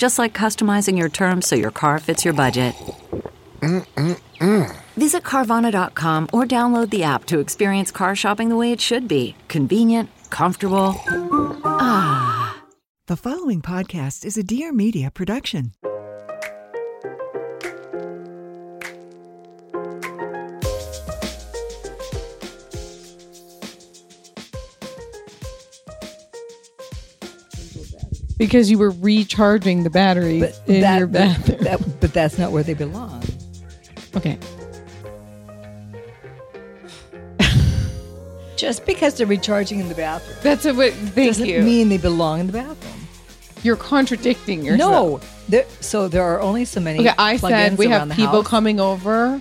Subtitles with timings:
[0.00, 2.74] Just like customizing your terms so your car fits your budget.
[3.60, 4.74] Mm-mm-mm.
[4.96, 9.36] Visit Carvana.com or download the app to experience car shopping the way it should be
[9.48, 10.94] convenient, comfortable.
[11.66, 12.62] Ah.
[13.08, 15.72] The following podcast is a Dear Media production.
[28.40, 31.58] Because you were recharging the battery But in that- your bathroom.
[31.62, 33.22] that- but that's not where they belong.
[34.16, 34.38] okay.
[38.56, 41.62] Just because they're recharging in the bathroom That's a what thank doesn't you.
[41.62, 42.94] mean they belong in the bathroom.
[43.62, 45.22] You're contradicting yourself.
[45.22, 47.00] No, there, so there are only so many.
[47.00, 48.46] Okay, I said we have people house.
[48.48, 49.40] coming over.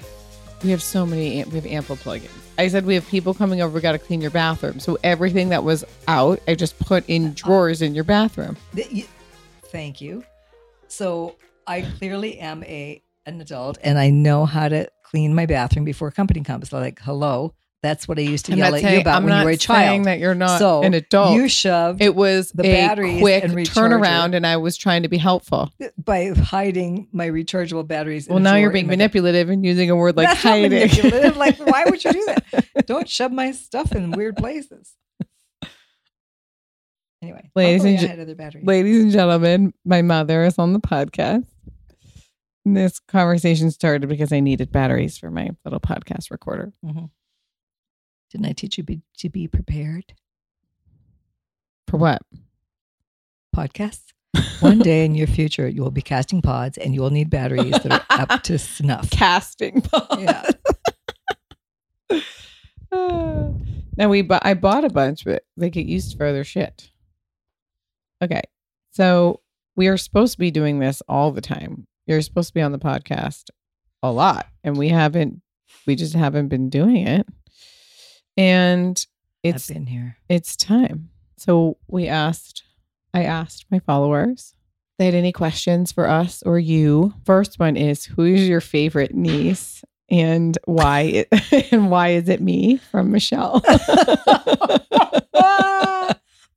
[0.64, 1.44] We have so many.
[1.46, 2.30] We have ample plugins.
[2.60, 3.74] I said we have people coming over.
[3.74, 4.82] We got to clean your bathroom.
[4.82, 7.34] So everything that was out, I just put in uh-huh.
[7.36, 8.58] drawers in your bathroom.
[9.72, 10.26] Thank you.
[10.90, 15.86] So I clearly am a an adult, and I know how to clean my bathroom
[15.86, 16.74] before company comes.
[16.74, 19.46] Like, "Hello." That's what I used to I'm yell at you about I'm when you
[19.46, 19.80] were a child.
[19.88, 21.36] saying that you're not so an adult.
[21.36, 25.18] You shoved It was the a quick and turnaround, and I was trying to be
[25.18, 25.72] helpful.
[25.98, 28.28] by hiding my rechargeable batteries.
[28.28, 30.72] Well, now you're being manipulative and using a word like That's hiding.
[30.72, 31.38] manipulative.
[31.38, 32.86] Like, why would you do that?
[32.86, 34.94] Don't shove my stuff in weird places.
[37.22, 38.66] Anyway, Ladies and I gen- had other batteries.
[38.66, 41.46] Ladies and gentlemen, my mother is on the podcast.
[42.66, 46.72] This conversation started because I needed batteries for my little podcast recorder.
[46.86, 47.06] Mm-hmm.
[48.32, 50.14] Didn't I teach you be, to be prepared?
[51.88, 52.22] For what?
[53.56, 54.14] Podcasts.
[54.60, 57.72] One day in your future, you will be casting pods, and you will need batteries
[57.72, 59.10] that are up to snuff.
[59.10, 60.22] Casting pods.
[60.22, 60.50] Yeah.
[63.98, 66.92] now we bu- I bought a bunch, but they get used for other shit.
[68.22, 68.42] Okay.
[68.92, 69.42] So
[69.76, 71.88] we are supposed to be doing this all the time.
[72.06, 73.46] You're supposed to be on the podcast
[74.04, 74.48] a lot.
[74.64, 75.42] And we haven't
[75.86, 77.28] we just haven't been doing it.
[78.38, 79.06] And
[79.44, 80.18] it's I've been here.
[80.28, 81.10] it's time.
[81.38, 82.64] So we asked,
[83.14, 84.54] I asked my followers,
[84.92, 87.14] if they had any questions for us or you.
[87.26, 91.02] First one is, who is your favorite niece, and why?
[91.02, 93.62] It, and why is it me from Michelle?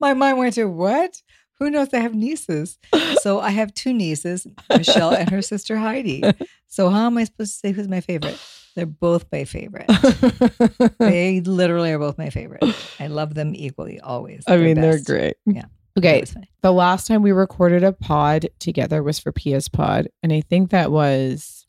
[0.00, 1.22] My mind went to what?
[1.61, 1.94] Who knows?
[1.94, 2.77] I have nieces.
[3.21, 6.25] So I have two nieces, Michelle and her sister Heidi.
[6.66, 8.37] So how am I supposed to say who's my favorite?
[8.75, 9.87] They're both my favorite.
[10.99, 12.62] they literally are both my favorite.
[12.99, 14.44] I love them equally, always.
[14.47, 15.37] I mean, they're great.
[15.47, 15.65] Yeah.
[15.99, 16.12] Okay.
[16.15, 16.50] That was funny.
[16.62, 20.71] The last time we recorded a pod together was for PS Pod, and I think
[20.71, 21.66] that was,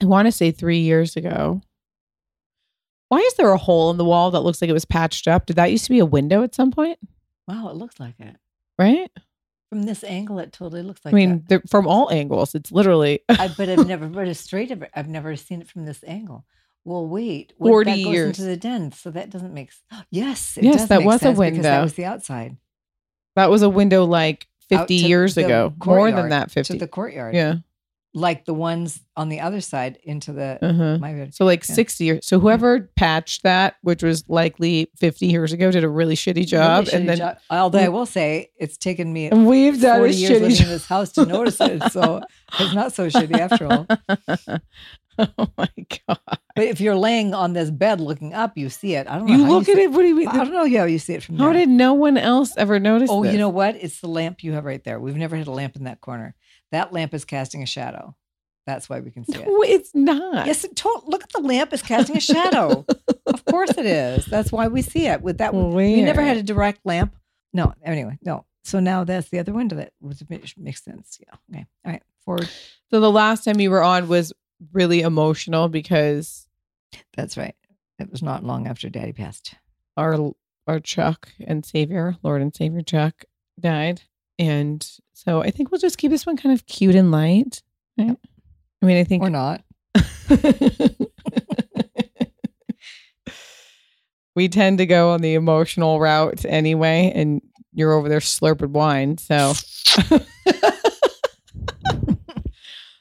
[0.00, 1.62] I want to say three years ago.
[3.08, 5.46] Why is there a hole in the wall that looks like it was patched up?
[5.46, 6.98] Did that used to be a window at some point?
[7.46, 8.36] Wow, it looks like it.
[8.78, 9.10] Right?
[9.76, 13.20] From this angle, it totally looks like I mean, from all angles, it's literally.
[13.28, 16.46] I, but I've never, but a straight I've never seen it from this angle.
[16.86, 18.38] Well, wait, what, 40 that goes years.
[18.38, 19.72] into the den, so that doesn't make.
[20.10, 21.60] Yes, it Yes, that was a window.
[21.60, 22.56] That was the outside.
[23.34, 26.72] that was a window like 50 years ago, more than that 50.
[26.72, 27.34] to the courtyard.
[27.34, 27.56] yeah.
[28.16, 30.96] Like the ones on the other side into the Uh-huh.
[30.98, 31.28] my.
[31.32, 31.74] So like Yeah.
[31.74, 32.26] 60 years.
[32.26, 36.86] So whoever patched that, which was likely 50 years ago, did a really shitty job.
[36.86, 37.36] Really and shitty then job.
[37.50, 40.62] although I will say it's taken me and we've done a 40 years living shitty
[40.62, 42.22] in this house to notice it, so
[42.58, 43.86] it's not so shitty after all.
[45.18, 45.68] oh my
[46.06, 46.18] god!
[46.54, 49.06] But if you're laying on this bed looking up, you see it.
[49.08, 49.36] I don't know.
[49.36, 49.90] You look see at it.
[49.90, 50.28] What do you mean?
[50.28, 51.54] I don't know how you see it from How there.
[51.60, 53.10] did no one else ever notice?
[53.10, 53.32] Oh, this?
[53.32, 53.76] you know what?
[53.76, 54.98] It's the lamp you have right there.
[55.00, 56.34] We've never had a lamp in that corner.
[56.72, 58.16] That lamp is casting a shadow.
[58.66, 59.46] That's why we can see it.
[59.46, 60.46] No, it's not.
[60.46, 62.84] Yes, it to- look at the lamp is casting a shadow.
[63.26, 64.26] of course it is.
[64.26, 65.22] That's why we see it.
[65.22, 67.14] With that, we never had a direct lamp.
[67.52, 68.44] No, anyway, no.
[68.64, 70.22] So now that's the other window that was
[70.58, 71.18] makes sense.
[71.20, 71.34] Yeah.
[71.52, 71.66] Okay.
[71.84, 72.02] All right.
[72.24, 72.48] Forward.
[72.90, 74.32] So the last time you were on was
[74.72, 76.48] really emotional because
[77.16, 77.54] That's right.
[78.00, 79.54] It was not long after Daddy passed.
[79.96, 80.32] our
[80.66, 83.24] our Chuck and Savior, Lord and Savior Chuck,
[83.58, 84.02] died,
[84.38, 87.62] and so I think we'll just keep this one kind of cute and light.
[87.98, 88.16] Right?
[88.82, 89.62] I mean, I think Or not.
[94.34, 97.40] we tend to go on the emotional route anyway, and
[97.72, 99.54] you're over there slurping wine, so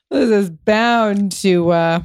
[0.10, 2.02] this is bound to uh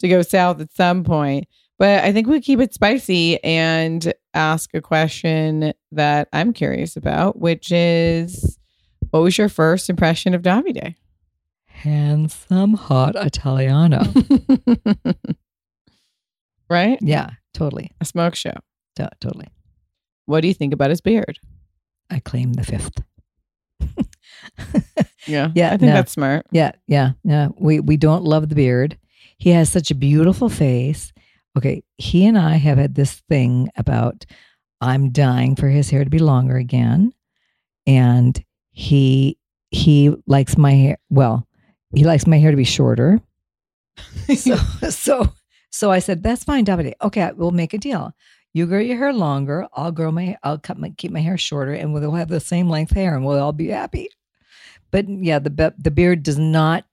[0.00, 1.46] to go south at some point.
[1.78, 7.38] But I think we keep it spicy and ask a question that I'm curious about,
[7.40, 8.58] which is
[9.12, 10.96] what was your first impression of Davide?
[11.66, 14.02] Handsome, hot Italiano.
[16.70, 16.98] right?
[17.00, 17.92] yeah, totally.
[18.00, 18.54] A smoke show.
[18.96, 19.48] To- totally.
[20.26, 21.38] What do you think about his beard?
[22.10, 23.02] I claim the fifth.
[25.26, 25.50] Yeah.
[25.54, 25.92] Yeah, I think no.
[25.94, 26.46] that's smart.
[26.50, 27.48] Yeah, yeah, yeah.
[27.56, 28.98] We we don't love the beard.
[29.38, 31.12] He has such a beautiful face.
[31.56, 34.24] Okay, he and I have had this thing about
[34.80, 37.12] I'm dying for his hair to be longer again,
[37.86, 38.42] and
[38.72, 39.38] he
[39.70, 40.98] he likes my hair.
[41.10, 41.46] Well,
[41.94, 43.20] he likes my hair to be shorter.
[44.36, 44.56] So
[44.90, 45.32] so
[45.70, 46.94] so I said that's fine, Davide.
[47.02, 48.12] Okay, we'll make a deal.
[48.54, 49.66] You grow your hair longer.
[49.74, 50.36] I'll grow my.
[50.42, 53.24] I'll cut my keep my hair shorter, and we'll have the same length hair, and
[53.24, 54.08] we'll all be happy.
[54.90, 56.84] But yeah, the the beard does not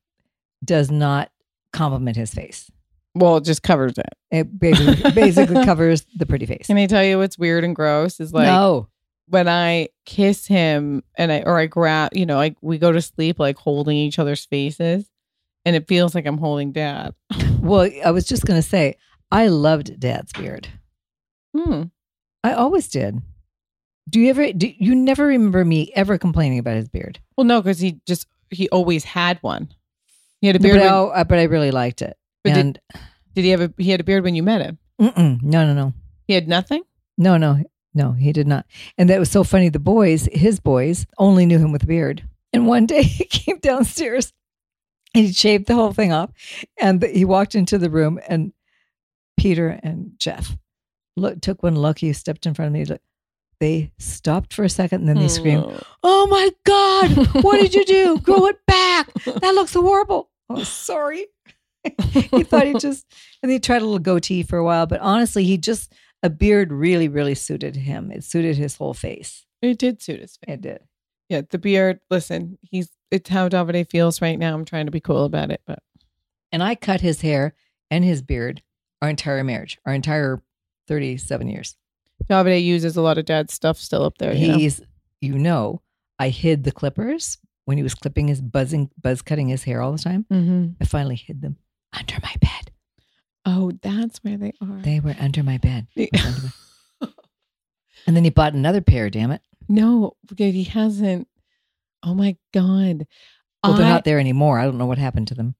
[0.64, 1.32] does not
[1.74, 2.70] complement his face.
[3.16, 4.14] well, it just covers it.
[4.32, 6.68] It basically, basically covers the pretty face.
[6.68, 8.20] Can I tell you what's weird and gross?
[8.20, 8.88] Is like no,
[9.30, 13.02] when I kiss him and I or I grab, you know, like we go to
[13.02, 15.10] sleep like holding each other's faces,
[15.66, 17.14] and it feels like I'm holding dad.
[17.62, 18.96] well, I was just gonna say
[19.32, 20.68] I loved Dad's beard.
[21.56, 21.84] Hmm.
[22.44, 23.22] I always did.
[24.10, 24.52] Do you ever?
[24.54, 27.20] Do you never remember me ever complaining about his beard?
[27.38, 29.70] Well, no, because he just he always had one.
[30.42, 30.78] He had a But beard.
[30.78, 32.18] I, when- al- but I really liked it.
[32.44, 32.80] But did- and
[33.36, 33.74] did he have a?
[33.78, 34.80] He had a beard when you met him.
[35.00, 35.12] no,
[35.66, 35.94] no, no.
[36.26, 36.84] He had nothing.
[37.18, 37.62] No, no,
[37.94, 38.66] no, he did not.
[38.98, 39.70] And that was so funny.
[39.70, 42.24] The boys, his boys, only knew him with a beard.
[42.54, 44.34] And one day he came downstairs
[45.14, 46.32] and he shaved the whole thing off.
[46.80, 48.54] And he walked into the room and
[49.38, 50.58] Peter and Jeff
[51.16, 52.00] look, took one look.
[52.00, 52.86] He stepped in front of me.
[52.86, 53.02] Look,
[53.60, 55.82] they stopped for a second and then they screamed, Oh.
[56.04, 58.18] Oh my God, what did you do?
[58.24, 59.12] Grow it back.
[59.26, 60.30] That looks horrible.
[60.50, 61.28] Oh, sorry.
[62.12, 63.06] he thought he just,
[63.42, 65.92] and he tried a little goatee for a while, but honestly, he just,
[66.24, 68.12] a beard really, really suited him.
[68.12, 69.46] It suited his whole face.
[69.62, 70.56] It did suit his face.
[70.56, 70.80] It did.
[71.30, 72.00] Yeah, the beard.
[72.10, 74.54] Listen, he's it's how Davide feels right now.
[74.54, 75.80] I'm trying to be cool about it, but
[76.52, 77.54] And I cut his hair
[77.92, 78.62] and his beard
[79.02, 80.42] our entire marriage, our entire
[80.88, 81.76] 37 years.
[82.30, 84.34] Davide uses a lot of dad's stuff still up there.
[84.34, 84.58] You know?
[84.58, 84.82] He's,
[85.22, 85.82] you know,
[86.18, 89.92] I hid the clippers when he was clipping his buzzing, buzz cutting his hair all
[89.92, 90.26] the time.
[90.32, 90.76] Mhm.
[90.82, 91.58] I finally hid them
[91.94, 92.59] under my bed.
[93.52, 94.82] Oh, that's where they are.
[94.84, 95.88] They were under my bed.
[95.96, 96.42] The- It was under
[97.02, 97.08] my-
[98.08, 99.42] and then he bought another pair, damn it.
[99.68, 101.28] no, because he hasn't.
[102.04, 103.08] Oh my god.
[103.64, 104.58] Well, they're not there anymore.
[104.60, 105.56] I don't know what happened to them.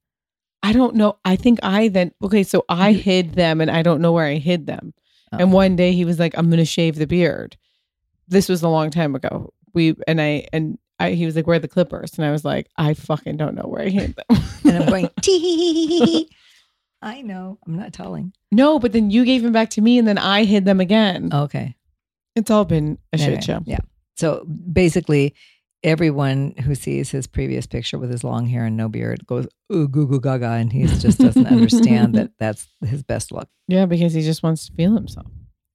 [0.64, 1.18] I don't know.
[1.26, 4.36] I think I then okay, so I hid them and I don't know where I
[4.36, 4.94] hid them.
[5.32, 5.38] Oh.
[5.38, 7.58] And one day he was like, I'm gonna shave the beard.
[8.28, 9.54] This was a long time ago.
[9.74, 12.18] We and I and I he was like, Where are the clippers?
[12.18, 14.44] And I was like, I fucking don't know where I hid them.
[14.66, 16.30] And I'm going, tee.
[17.02, 17.58] I know.
[17.66, 18.34] I'm not telling.
[18.52, 21.30] no, but then you gave them back to me and then I hid them again.
[21.34, 21.76] Okay.
[22.36, 23.62] It's all been a Anyway, shit show.
[23.66, 23.80] Yeah.
[24.18, 25.34] So basically,
[25.84, 29.88] everyone who sees his previous picture with his long hair and no beard goes, ooh,
[29.88, 30.52] goo goo gaga.
[30.52, 33.48] And he just doesn't understand that that's his best look.
[33.68, 35.28] Yeah, because he just wants to feel himself.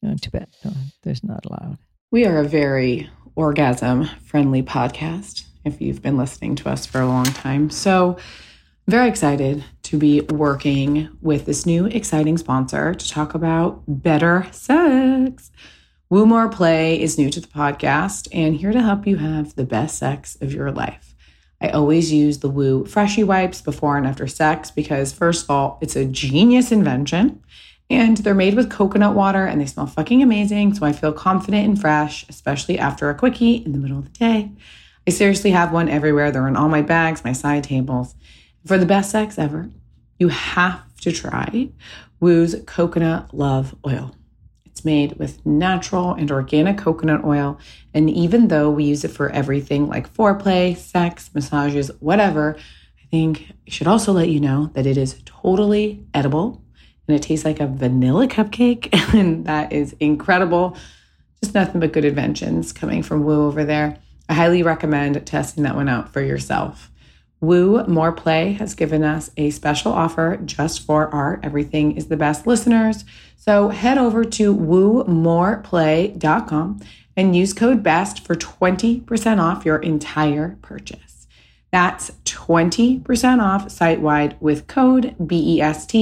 [0.04, 0.48] Oh, too bad.
[0.64, 0.72] No,
[1.04, 1.78] there's not allowed.
[2.10, 7.06] We are a very orgasm friendly podcast if you've been listening to us for a
[7.06, 7.70] long time.
[7.70, 8.22] So, I'm
[8.86, 15.50] very excited to be working with this new exciting sponsor to talk about better sex.
[16.10, 19.64] Woo More Play is new to the podcast and here to help you have the
[19.64, 21.14] best sex of your life.
[21.62, 25.78] I always use the Woo Freshie wipes before and after sex because, first of all,
[25.80, 27.42] it's a genius invention.
[27.88, 30.74] And they're made with coconut water and they smell fucking amazing.
[30.74, 34.18] So I feel confident and fresh, especially after a quickie in the middle of the
[34.18, 34.50] day.
[35.06, 36.30] I seriously have one everywhere.
[36.30, 38.14] They're in all my bags, my side tables.
[38.66, 39.68] For the best sex ever,
[40.18, 41.68] you have to try
[42.18, 44.16] Woo's Coconut Love Oil.
[44.64, 47.58] It's made with natural and organic coconut oil.
[47.92, 53.52] And even though we use it for everything like foreplay, sex, massages, whatever, I think
[53.66, 56.64] I should also let you know that it is totally edible
[57.06, 58.88] and it tastes like a vanilla cupcake.
[59.14, 60.76] And that is incredible.
[61.42, 63.98] Just nothing but good inventions coming from Woo over there.
[64.28, 66.90] I highly recommend testing that one out for yourself.
[67.46, 72.16] Woo More Play has given us a special offer just for our Everything is the
[72.16, 73.04] Best listeners.
[73.36, 76.80] So head over to woomoreplay.com
[77.16, 81.28] and use code BEST for 20% off your entire purchase.
[81.70, 85.94] That's 20% off site wide with code BEST.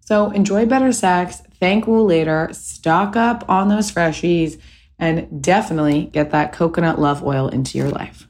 [0.00, 4.60] So enjoy better sex, thank Woo later, stock up on those freshies,
[4.98, 8.28] and definitely get that coconut love oil into your life.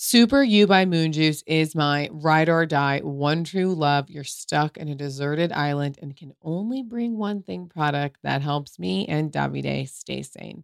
[0.00, 4.08] Super You by Moon Juice is my ride or die, one true love.
[4.08, 8.78] You're stuck in a deserted island and can only bring one thing product that helps
[8.78, 10.62] me and Davide stay sane.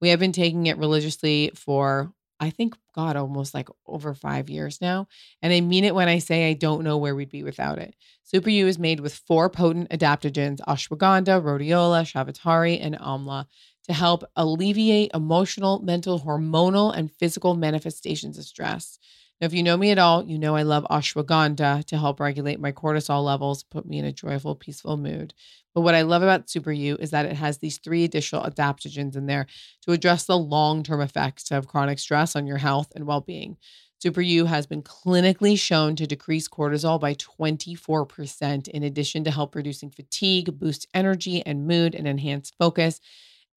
[0.00, 2.10] We have been taking it religiously for,
[2.40, 5.08] I think, God, almost like over five years now.
[5.42, 7.94] And I mean it when I say I don't know where we'd be without it.
[8.22, 13.44] Super You is made with four potent adaptogens ashwagandha, rhodiola, shatavari, and amla
[13.90, 19.00] to help alleviate emotional, mental, hormonal, and physical manifestations of stress.
[19.40, 22.60] Now, if you know me at all, you know I love ashwagandha to help regulate
[22.60, 25.34] my cortisol levels, put me in a joyful, peaceful mood.
[25.74, 29.16] But what I love about Super You is that it has these three additional adaptogens
[29.16, 29.46] in there
[29.86, 33.56] to address the long term effects of chronic stress on your health and well being.
[34.00, 39.56] Super You has been clinically shown to decrease cortisol by 24%, in addition to help
[39.56, 43.00] reducing fatigue, boost energy and mood, and enhance focus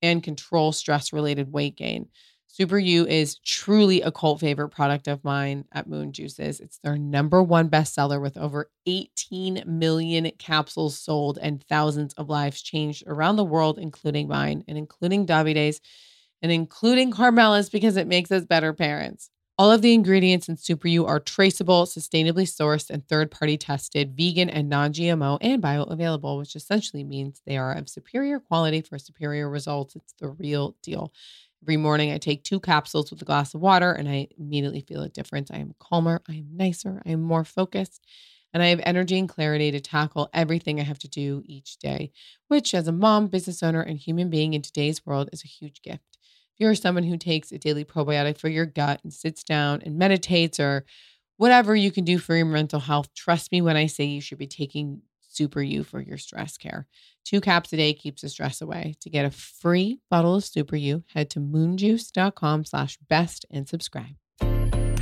[0.04, 2.10] and control stress related weight gain.
[2.48, 6.60] Super You is truly a cult favorite product of mine at Moon Juices.
[6.60, 12.62] It's their number one bestseller with over 18 million capsules sold and thousands of lives
[12.62, 15.82] changed around the world, including mine and including Davide's
[16.44, 19.32] and including Carmela's because it makes us better parents.
[19.56, 24.18] All of the ingredients in Super You are traceable, sustainably sourced, and third party tested,
[24.18, 28.98] vegan and non GMO, and bioavailable, which essentially means they are of superior quality for
[28.98, 29.96] superior results.
[29.96, 31.14] It's the real deal.
[31.62, 35.04] Every morning, I take two capsules with a glass of water, and I immediately feel
[35.04, 35.52] a difference.
[35.52, 38.04] I am calmer, I am nicer, I am more focused,
[38.56, 42.12] and I have energy and clarity to tackle everything I have to do each day,
[42.48, 45.84] which, as a mom, business owner, and human being in today's world, is a huge
[45.84, 46.13] gift if
[46.58, 50.60] you're someone who takes a daily probiotic for your gut and sits down and meditates
[50.60, 50.86] or
[51.38, 54.38] whatever you can do for your mental health, trust me when I say you should
[54.38, 56.88] be taking Super You for your stress care.
[57.26, 58.96] Two caps a day keeps the stress away.
[59.02, 64.23] To get a free bottle of Super You, head to moonjuice.com slash best and subscribe.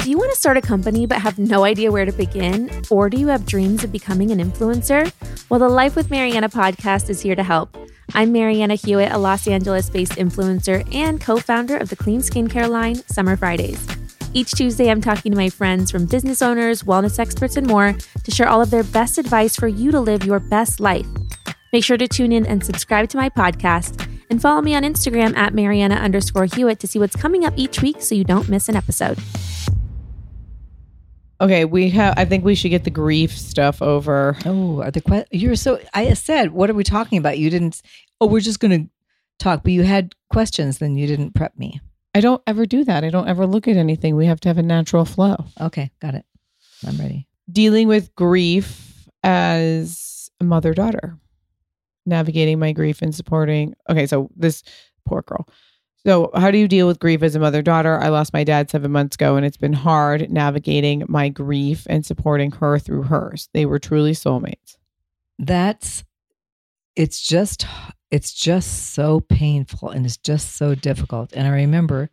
[0.01, 2.71] Do you want to start a company but have no idea where to begin?
[2.89, 5.13] Or do you have dreams of becoming an influencer?
[5.47, 7.77] Well, the Life with Marianna podcast is here to help.
[8.15, 12.67] I'm Marianna Hewitt, a Los Angeles based influencer and co founder of the clean skincare
[12.67, 13.87] line, Summer Fridays.
[14.33, 17.93] Each Tuesday, I'm talking to my friends from business owners, wellness experts, and more
[18.23, 21.05] to share all of their best advice for you to live your best life.
[21.71, 25.37] Make sure to tune in and subscribe to my podcast and follow me on Instagram
[25.37, 28.67] at Marianna underscore Hewitt to see what's coming up each week so you don't miss
[28.67, 29.19] an episode.
[31.41, 32.13] Okay, we have.
[32.17, 34.37] I think we should get the grief stuff over.
[34.45, 37.39] Oh, are the que- you're so I said, what are we talking about?
[37.39, 37.81] You didn't
[38.21, 38.89] Oh, we're just going to
[39.39, 41.81] talk, but you had questions then you didn't prep me.
[42.13, 43.03] I don't ever do that.
[43.03, 44.15] I don't ever look at anything.
[44.15, 45.45] We have to have a natural flow.
[45.59, 46.25] Okay, got it.
[46.85, 47.27] I'm ready.
[47.51, 51.17] Dealing with grief as a mother daughter,
[52.05, 53.73] navigating my grief and supporting.
[53.89, 54.61] Okay, so this
[55.05, 55.47] poor girl.
[56.05, 57.99] So, how do you deal with grief as a mother daughter?
[57.99, 62.03] I lost my dad seven months ago, and it's been hard navigating my grief and
[62.03, 63.49] supporting her through hers.
[63.53, 64.77] They were truly soulmates.
[65.37, 66.03] That's,
[66.95, 67.67] it's just,
[68.09, 71.33] it's just so painful and it's just so difficult.
[71.33, 72.09] And I remember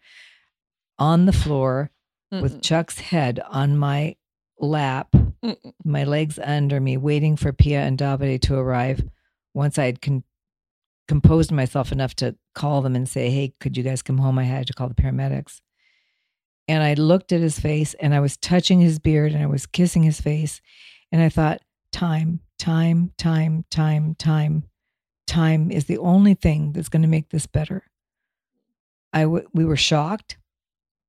[0.98, 1.90] on the floor
[2.32, 2.42] Mm-mm.
[2.42, 4.16] with Chuck's head on my
[4.60, 5.72] lap, Mm-mm.
[5.84, 9.02] my legs under me, waiting for Pia and Davide to arrive.
[9.54, 10.24] Once I had con-
[11.08, 14.38] composed myself enough to call them and say, Hey, could you guys come home?
[14.38, 15.60] I had to call the paramedics.
[16.68, 19.66] And I looked at his face and I was touching his beard and I was
[19.66, 20.60] kissing his face.
[21.10, 21.60] And I thought,
[21.90, 24.64] Time, time, time, time, time,
[25.26, 27.84] time is the only thing that's going to make this better.
[29.10, 30.36] I w- we were shocked,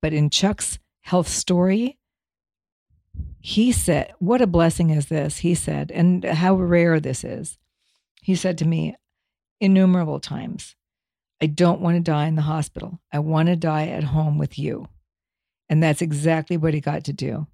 [0.00, 1.98] but in Chuck's health story,
[3.40, 5.38] he said, What a blessing is this?
[5.38, 7.58] He said, and how rare this is.
[8.22, 8.96] He said to me
[9.60, 10.74] innumerable times,
[11.40, 13.00] I don't want to die in the hospital.
[13.12, 14.88] I want to die at home with you.
[15.68, 17.46] And that's exactly what he got to do.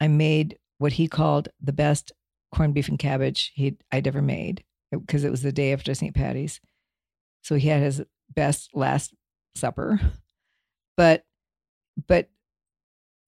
[0.00, 2.12] I made what he called the best
[2.52, 5.94] corned beef and cabbage he'd, I'd ever made uh, because it was the day after
[5.94, 6.14] St.
[6.14, 6.60] Patty's.
[7.42, 8.02] So he had his
[8.34, 9.14] best last
[9.54, 10.00] supper.
[10.96, 11.24] But,
[12.08, 12.28] but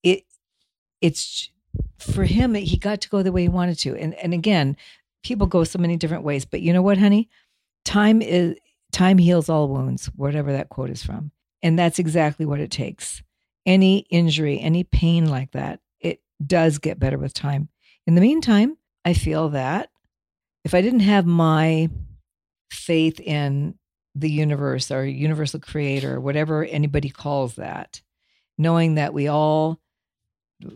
[0.03, 0.25] it,
[1.01, 1.49] it's
[1.99, 3.97] for him, he got to go the way he wanted to.
[3.97, 4.77] And, and again,
[5.23, 7.31] people go so many different ways, but you know what, honey?
[7.85, 8.57] Time is,
[8.93, 11.33] time heals all wounds, whatever that quote is from.
[11.63, 13.23] And that's exactly what it takes.
[13.65, 17.69] Any injury, any pain like that, it does get better with time.
[18.07, 19.91] In the meantime, I feel that
[20.65, 21.89] if I didn't have my
[22.71, 23.79] faith in
[24.15, 28.03] the universe or universal creator, whatever anybody calls that,
[28.59, 29.81] knowing that we all,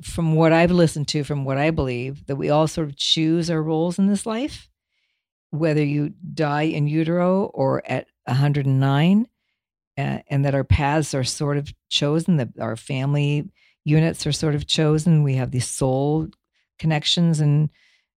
[0.02, 3.50] from what I've listened to, from what I believe, that we all sort of choose
[3.50, 4.68] our roles in this life,
[5.50, 9.26] whether you die in utero or at 109,
[9.98, 13.48] uh, and that our paths are sort of chosen, that our family
[13.84, 15.22] units are sort of chosen.
[15.22, 16.28] We have these soul
[16.78, 17.70] connections and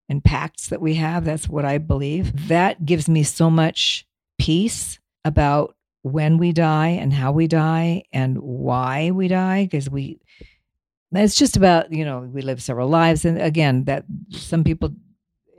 [0.10, 1.24] and pacts that we have.
[1.24, 2.48] That's what I believe.
[2.48, 4.08] That gives me so much
[4.40, 10.20] peace about when we die and how we die and why we die because we
[11.12, 14.92] it's just about you know we live several lives and again that some people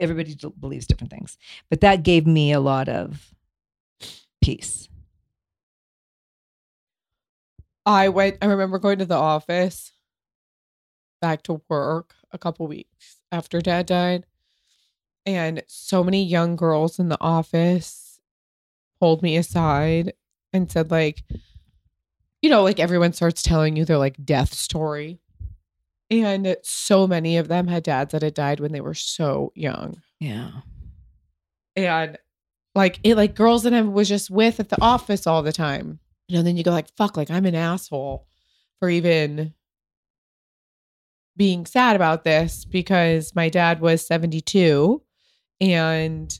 [0.00, 1.38] everybody believes different things.
[1.69, 3.33] But that gave me a lot of
[4.42, 4.88] peace.
[7.87, 9.92] I went I remember going to the office
[11.21, 14.26] back to work a couple weeks after dad died
[15.26, 18.21] and so many young girls in the office
[18.99, 20.12] pulled me aside
[20.52, 21.23] and said like
[22.42, 25.21] you know like everyone starts telling you their like death story
[26.11, 30.02] and so many of them had dads that had died when they were so young.
[30.19, 30.50] Yeah.
[31.76, 32.19] And
[32.75, 36.00] like it like girls that I was just with at the office all the time.
[36.31, 38.25] You know then you go like fuck like i'm an asshole
[38.79, 39.52] for even
[41.37, 45.02] being sad about this because my dad was 72
[45.61, 46.38] and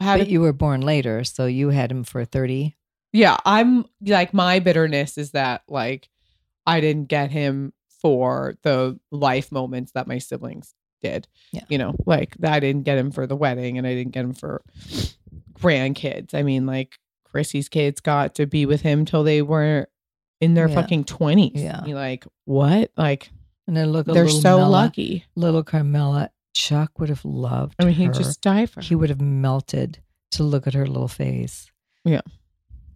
[0.00, 2.74] had but you were born later so you had him for 30
[3.12, 6.08] yeah i'm like my bitterness is that like
[6.66, 11.62] i didn't get him for the life moments that my siblings did yeah.
[11.68, 14.34] you know like i didn't get him for the wedding and i didn't get him
[14.34, 14.62] for
[15.58, 19.86] grandkids i mean like Chrissy's kids got to be with him till they were
[20.40, 20.74] in their Yeah.
[20.74, 21.62] fucking twenties.
[21.62, 21.84] Yeah.
[21.84, 22.90] You're like, what?
[22.96, 23.30] Like
[23.68, 25.24] and then look at they're so Mella, lucky.
[25.36, 28.12] little carmela chuck would have loved I mean, he her.
[28.12, 28.80] just died for.
[28.80, 30.00] he would have melted
[30.32, 31.70] to look at her little face
[32.04, 32.22] Yeah.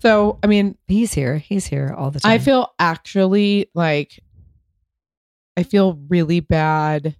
[0.00, 4.18] So I mean, he's here he's here all the time I feel actually like
[5.56, 7.16] I feel really bad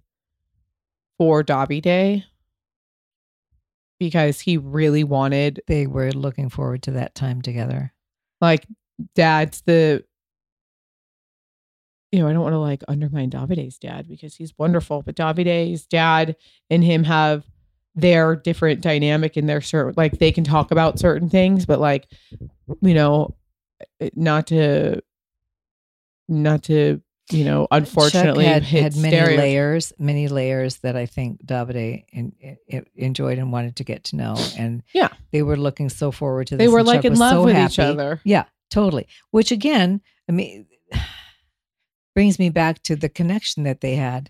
[1.17, 2.23] for Davide
[3.99, 7.93] because he really wanted they were looking forward to that time together.
[8.41, 8.65] Like
[9.15, 10.03] dad's the
[12.11, 15.85] you know, I don't want to like undermine Davide's dad because he's wonderful, but Davide's
[15.85, 16.35] dad
[16.69, 17.43] and him have
[17.93, 22.07] their different dynamic in their certain like they can talk about certain things, but like
[22.81, 23.35] you know,
[23.99, 25.01] eh, not to
[26.27, 31.43] not to you know, unfortunately Chuck had, had many layers, many layers that I think
[31.43, 32.33] Davide in,
[32.67, 34.35] in, enjoyed and wanted to get to know.
[34.57, 35.09] And Yeah.
[35.31, 36.63] they were looking so forward to this.
[36.63, 38.21] They were like Chuck in love so with each other.
[38.23, 39.07] Yeah, totally.
[39.31, 40.67] Which again, I mean,
[42.15, 44.29] brings me back to the connection that they had.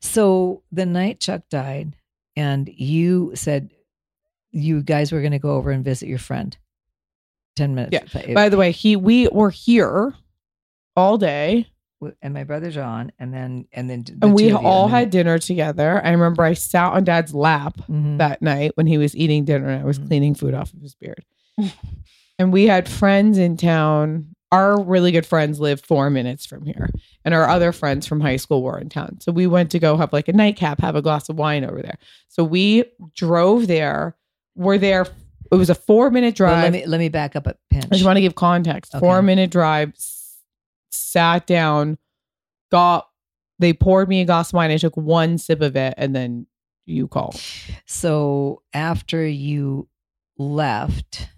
[0.00, 1.96] So the night Chuck died,
[2.36, 3.70] and you said
[4.52, 6.56] you guys were going to go over and visit your friend.
[7.56, 8.14] Ten minutes.
[8.14, 8.34] Yeah.
[8.34, 10.14] By the way, he we were here
[10.96, 11.66] all day
[12.20, 14.88] and my brother John, and then and then the and we two of you, all
[14.88, 16.02] had dinner together.
[16.04, 18.18] I remember I sat on dad's lap Mhm.
[18.18, 20.08] that night when he was eating dinner and I was Mhm.
[20.08, 21.24] cleaning food off of his beard.
[22.38, 24.26] and we had friends in town.
[24.52, 26.88] Our really good friends live four minutes from here,
[27.24, 29.18] and our other friends from high school were in town.
[29.20, 31.82] So we went to go have like a nightcap, have a glass of wine over
[31.82, 31.96] there.
[32.28, 32.84] So we
[33.16, 34.14] drove there.
[34.54, 35.06] We're there.
[35.50, 36.62] It was a four minute Well, drive.
[36.64, 37.86] let me let me back up a pinch.
[37.86, 38.94] I just want to give context.
[38.94, 39.00] Okay.
[39.00, 39.92] Four minute drive,
[40.94, 41.98] sat down,
[42.70, 43.08] got,
[43.58, 44.70] they poured me a glass of wine.
[44.70, 46.46] I took one sip of it and then
[46.86, 47.40] you called.
[47.86, 49.88] So after you
[50.38, 51.28] left,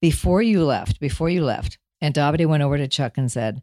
[0.00, 3.62] before you left, before you left, and Davide went over to Chuck and said,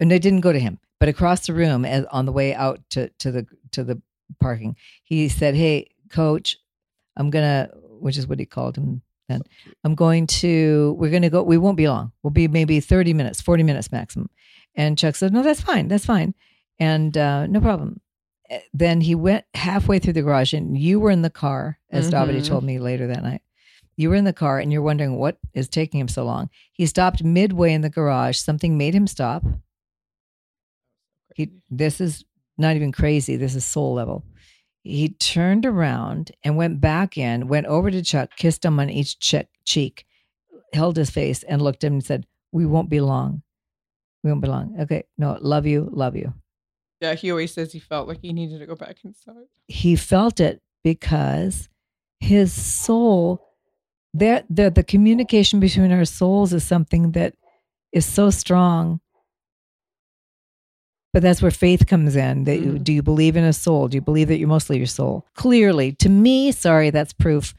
[0.00, 2.80] and it didn't go to him, but across the room as, on the way out
[2.90, 4.00] to, to the to the
[4.40, 6.56] parking, he said, Hey, coach,
[7.16, 9.42] I'm gonna which is what he called him then.
[9.84, 12.12] I'm going to we're gonna go we won't be long.
[12.22, 14.28] We'll be maybe 30 minutes, 40 minutes maximum.
[14.74, 16.34] And Chuck said, No, that's fine, that's fine.
[16.78, 18.00] And uh, no problem.
[18.50, 22.10] Eh, Then he went halfway through the garage and you were in the car, as
[22.10, 22.46] Davide Mhm.
[22.48, 23.42] told me later that night.
[23.96, 26.50] You were in the car and you're wondering what is taking him so long.
[26.72, 28.36] He stopped midway in the garage.
[28.38, 29.44] Something made him stop.
[31.36, 32.24] He, this is
[32.58, 33.36] not even crazy.
[33.36, 34.24] This is soul level.
[34.84, 39.18] He turned around and went back in, went over to Chuck, kissed him on each
[39.18, 40.04] che- cheek,
[40.72, 43.42] held his face, and looked at him and said, We won't be long.
[44.22, 44.76] We won't be long.
[44.80, 45.04] Okay.
[45.18, 46.34] No, love you, love you.
[47.00, 49.48] Yeah, he always says he felt like he needed to go back inside.
[49.68, 51.68] he felt it because
[52.20, 53.42] his soul
[54.14, 57.34] there the, the communication between our souls is something that
[57.92, 59.00] is so strong
[61.14, 62.42] But that's where faith comes in.
[62.42, 62.84] That you, Mhm.
[62.84, 63.86] do you believe in a soul?
[63.86, 65.24] Do you believe that you're mostly your soul?
[65.34, 67.54] Clearly, to me, sorry, that's proof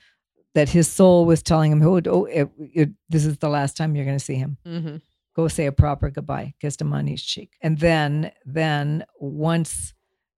[0.55, 3.95] that his soul was telling him, "Oh, oh it, it, this is the last time
[3.95, 4.57] you're going to see him.
[4.65, 4.97] Mm-hmm.
[5.37, 9.93] Go say a proper goodbye." Kissed him on each cheek, and then, then once,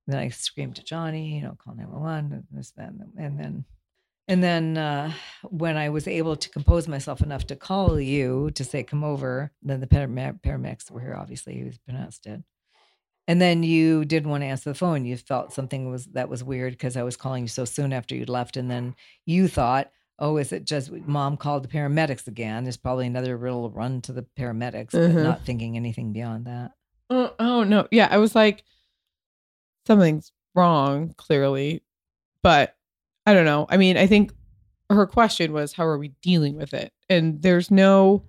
[0.05, 3.39] then I screamed to Johnny, you know, call nine one one, and this, then, and
[3.39, 3.65] then,
[4.27, 5.11] and then uh,
[5.43, 9.51] when I was able to compose myself enough to call you to say come over,
[9.63, 11.15] then the paramedics were here.
[11.15, 12.43] Obviously, he was pronounced dead.
[13.27, 15.03] And then you didn't want to answer the phone.
[15.05, 18.15] You felt something was that was weird because I was calling you so soon after
[18.15, 18.55] you'd left.
[18.55, 22.63] And then you thought, oh, is it just mom called the paramedics again?
[22.63, 25.23] There's probably another little run to the paramedics, but Mhm.
[25.23, 26.71] not thinking anything beyond that.
[27.09, 27.87] Oh, oh no.
[27.91, 28.63] Yeah, I was like,
[29.85, 31.83] something's wrong, clearly.
[32.43, 32.75] But
[33.25, 33.65] I don't know.
[33.69, 34.31] I mean, I think
[34.89, 36.93] her question was, how are we dealing with it?
[37.09, 38.23] And there's no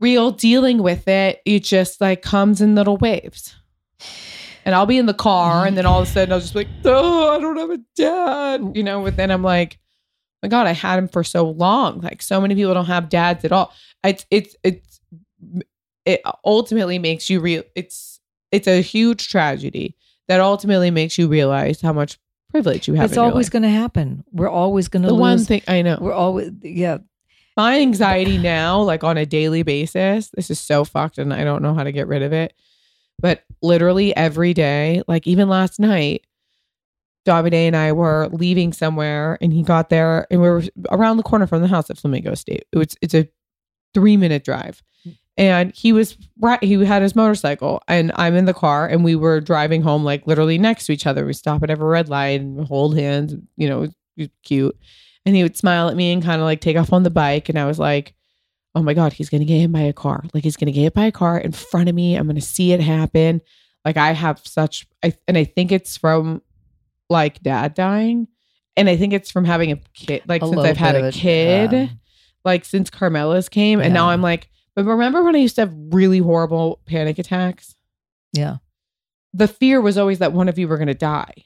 [0.00, 1.40] real dealing with it.
[1.44, 3.54] It just like comes in little waves.
[4.64, 6.60] And I'll be in the car, and then all of a sudden I'll just be
[6.60, 9.02] like, oh, I don't have a dad, you know.
[9.02, 9.78] But then I'm like,
[10.42, 12.00] my God, I had him for so long.
[12.00, 13.74] Like so many people don't have dads at all.
[14.02, 15.00] It's it's it's
[16.06, 17.62] it ultimately makes you real.
[17.74, 19.96] It's it's a huge tragedy
[20.28, 22.18] that ultimately makes you realize how much
[22.50, 23.10] privilege you have.
[23.10, 24.24] It's always going to happen.
[24.30, 25.18] We're always going to lose.
[25.18, 25.40] the lose.
[25.40, 25.98] one thing I know.
[26.00, 26.98] We're always, yeah.
[27.56, 31.62] my anxiety now, like on a daily basis, this is so fucked and I don't
[31.62, 32.54] know how to get rid of it.
[33.18, 36.26] But literally every day, like even last night,
[37.26, 41.22] Davide and I were leaving somewhere and he got there and we were around the
[41.22, 42.66] corner from the house at Flamingo Estate.
[42.70, 43.28] It was, it's a
[43.94, 44.82] three minute drive.
[45.36, 49.16] And he was right, he had his motorcycle and I'm in the car and we
[49.16, 51.24] were driving home like literally next to each other.
[51.24, 53.88] We stop at every red light and hold hands, you know,
[54.44, 54.78] cute
[55.26, 57.48] and he would smile at me and kind of like take off on the bike
[57.48, 58.14] and i was like
[58.74, 60.24] oh my god he's gonna get hit by a car.
[60.32, 62.16] Like he's gonna get hit by a car in front of me.
[62.16, 63.40] I'm gonna see it happen.
[63.84, 66.42] Like i have such I, and i think it's from
[67.10, 68.28] like dad dying
[68.76, 71.72] and i think it's from having a kid like A since i've had a kid
[71.72, 71.88] yeah.
[72.44, 75.74] like since carmela's came and now i'm like but remember when i used to have
[75.74, 77.76] really horrible panic attacks?
[78.32, 78.56] Yeah.
[79.32, 81.44] the fear was always that one of you were gonna die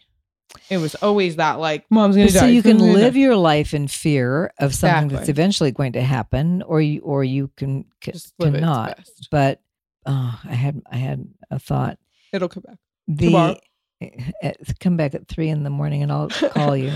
[0.70, 3.74] it was always that like mom's gonna die So you can live die." your life
[3.74, 8.12] in fear of something that's eventually going to happen, or you, or you can c-
[8.12, 8.98] Just live it its cannot.
[9.30, 9.60] But
[10.06, 11.98] oh, I had, I had a thought.
[12.32, 13.56] it'll come back The Tomorrow.
[14.00, 16.92] eh, come back at three in the morning, and I'll call you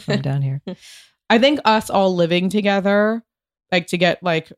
[0.00, 0.60] from down here.
[1.30, 3.22] I think us all living together,
[3.70, 4.50] like to get like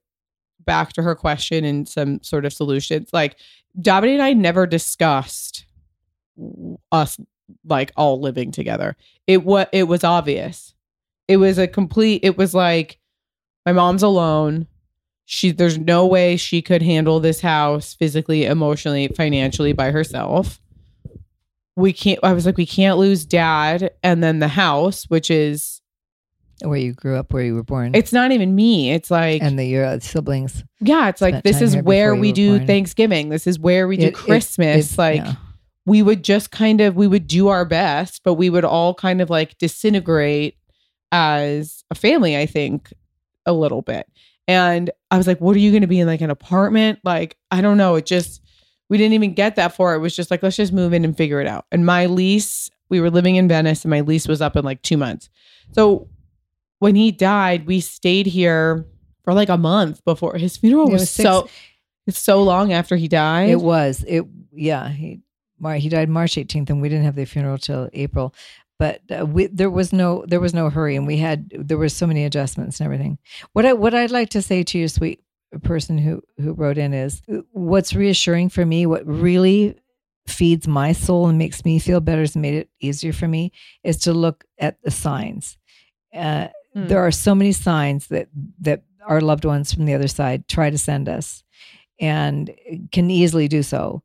[0.64, 3.10] back to her question and some sort of solutions.
[3.12, 3.36] Like
[3.78, 5.66] Davide and I never discussed
[6.92, 7.18] us
[7.64, 8.96] like all living together.
[9.26, 10.74] It was it was obvious.
[11.28, 12.24] It was a complete.
[12.24, 12.98] It was like
[13.64, 14.66] my mom's alone.
[15.24, 20.60] She there's no way she could handle this house physically, emotionally, financially by herself.
[21.76, 22.18] We can't.
[22.22, 25.80] I was like, we can't lose dad, and then the house, which is
[26.62, 28.90] Where you grew up, where you were born, it's not even me.
[28.90, 30.64] It's like and the your uh, siblings.
[30.80, 32.66] yeah, it's like this is where we do born.
[32.66, 33.28] Thanksgiving.
[33.28, 34.76] This is where we do It- it- Christmas.
[34.92, 35.34] it's- like yeah.
[35.86, 39.20] We would just kind of we would do our best, but we would all kind
[39.20, 40.56] of like disintegrate
[41.12, 42.92] as a family, I think,
[43.46, 44.06] a little bit.
[44.46, 46.98] And I was like, what are you going to be in like an apartment?
[47.04, 47.94] Like, I don't know.
[47.96, 48.40] It just,
[48.88, 49.94] we didn't even get that far.
[49.94, 51.66] It was just like, let's just move in and figure it out.
[51.70, 54.82] And my lease, we were living in Venice and my lease was up in like
[54.82, 55.30] two months.
[55.72, 56.08] So
[56.80, 58.86] when he died, we stayed here
[59.24, 61.48] for like a month before his funeral was, was six- so,
[62.06, 63.50] it's so long after he died.
[63.50, 64.24] It was it.
[64.52, 65.20] Yeah, he
[65.60, 68.34] Mar- he died March 18th, and we didn't have the funeral till April.
[68.78, 71.88] But uh, we, there was no there was no hurry, and we had there were
[71.90, 73.18] so many adjustments and everything.
[73.52, 75.22] What I what I'd like to say to you, sweet
[75.62, 78.86] person who who wrote in, is uh, what's reassuring for me.
[78.86, 79.76] What really
[80.26, 83.52] feeds my soul and makes me feel better, has made it easier for me,
[83.84, 85.58] is to look at the signs.
[86.14, 86.86] Uh, Hmm.
[86.86, 88.28] There are so many signs that
[88.60, 91.42] that our loved ones from the other side try to send us,
[91.98, 92.54] and
[92.92, 94.02] can easily do so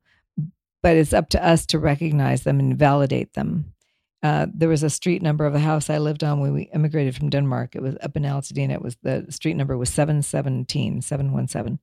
[0.86, 3.74] but it's up to us to recognize them and validate them.
[4.22, 7.16] Uh, there was a street number of a house I lived on when we immigrated
[7.16, 7.76] from Denmark.
[7.76, 8.76] It was up in Altadena.
[8.76, 11.80] It was the street number was 717, 717.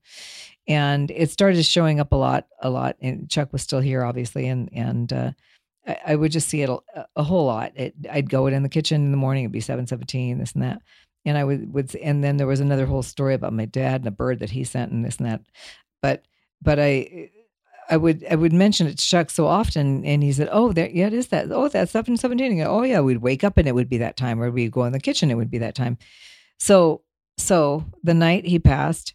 [0.69, 2.95] And it started showing up a lot, a lot.
[3.01, 4.47] And Chuck was still here, obviously.
[4.47, 5.31] And, and, uh,
[6.07, 6.79] I, would just see it a,
[7.17, 7.73] a whole lot.
[7.75, 9.43] It, I'd go in the kitchen in the morning.
[9.43, 10.81] It'd be 717, this and that.
[11.25, 14.07] And I would, would, and then there was another whole story about my dad and
[14.07, 15.41] a bird that he sent and this and that.
[16.03, 16.25] But,
[16.63, 17.31] but I,
[17.91, 20.89] I would I would mention it to Chuck so often, and he said, "Oh, there,
[20.89, 21.51] yeah, it is that.
[21.51, 22.53] Oh, that's seven seventeen.
[22.53, 24.51] And I go, oh, yeah, we'd wake up and it would be that time, or
[24.51, 25.99] we'd go in the kitchen, it would be that time.
[26.59, 27.03] So,
[27.39, 29.15] so the night he passed,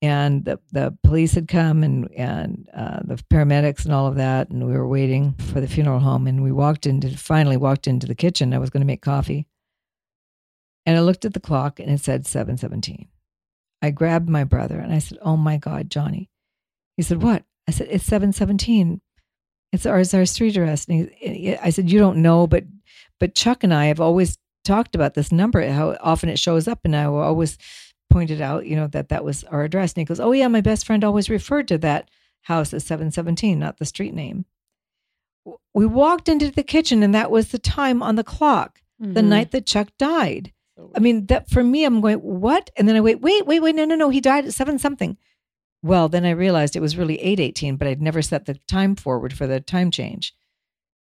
[0.00, 4.48] and the, the police had come and and uh, the paramedics and all of that
[4.50, 8.06] and we were waiting for the funeral home and we walked into finally walked into
[8.06, 9.46] the kitchen i was going to make coffee
[10.86, 13.08] and i looked at the clock and it said 717
[13.82, 16.30] i grabbed my brother and i said oh my god johnny
[16.96, 19.00] he said what i said it's 717
[19.72, 22.64] it's our, it's our street address and he, i said you don't know but
[23.20, 26.80] but chuck and i have always talked about this number how often it shows up
[26.84, 27.56] and i will always
[28.10, 29.92] pointed out, you know, that that was our address.
[29.92, 32.08] And he goes, Oh, yeah, my best friend always referred to that
[32.40, 34.46] house as 717, not the street name.
[35.74, 39.24] We walked into the kitchen and that was the time on the clock, the Mhm.
[39.26, 40.52] night that Chuck died.
[40.96, 42.70] I mean, that for me, I'm going, What?
[42.78, 44.08] And then I wait, wait, wait, wait, no, no, no.
[44.08, 45.18] He died at seven something.
[45.82, 49.32] Well, then I realized it was really 818, but I'd never set the time forward
[49.32, 50.34] for the time change.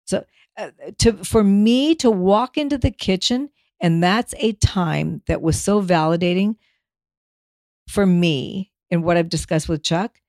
[0.06, 0.26] So
[0.58, 5.62] uh, to for me to walk into the kitchen and that's a time that was
[5.62, 6.56] so validating
[7.88, 10.20] for me and what I've discussed with Chuck.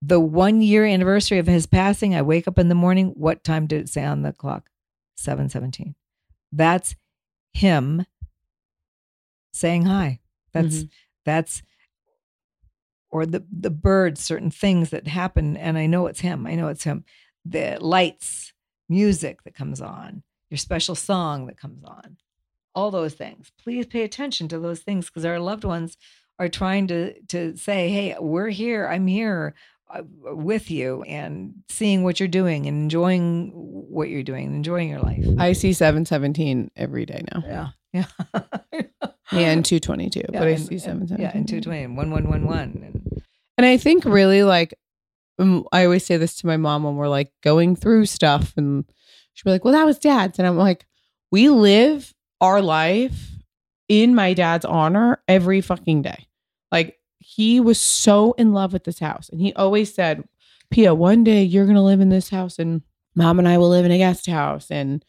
[0.00, 3.08] The one year anniversary of his passing, I wake up in the morning.
[3.16, 4.68] What time did it say on the clock?
[5.16, 5.94] 717.
[6.52, 6.94] That's
[7.52, 8.06] him
[9.52, 10.20] saying hi.
[10.52, 10.90] That's Mhm.
[11.24, 11.62] that's
[13.14, 16.46] or the the birds, certain things that happen, and I know it's him.
[16.48, 17.04] I know it's him.
[17.44, 18.52] The lights,
[18.88, 22.16] music that comes on, your special song that comes on,
[22.74, 23.52] all those things.
[23.62, 25.96] Please pay attention to those things because our loved ones
[26.40, 28.88] are trying to to say, "Hey, we're here.
[28.88, 29.54] I'm here."
[29.94, 30.02] uh,
[30.48, 35.00] With you and seeing what you're doing and enjoying what you're doing, and enjoying your
[35.00, 35.24] life.
[35.38, 37.42] I see 717 every day now.
[37.46, 38.06] yeah, yeah,
[39.30, 41.22] And 222, Yeah, but I and- see and- 717.
[41.24, 42.82] Yeah, and two twenty and one one one one.
[42.84, 43.22] And
[43.58, 44.74] And I think really like
[45.38, 48.84] um, I always say this to my mom when we're like going through stuff and
[49.32, 50.86] she'll be like, "Well, that was dad's." And I'm like,
[51.32, 53.30] "We live our life
[53.88, 56.28] in my dad's honor every fucking day."
[56.70, 60.22] Like he was so in love with this house and he always said,
[60.70, 62.82] "Pia, one day you're going to live in this house and
[63.16, 65.04] mom and I will live in a guest house." And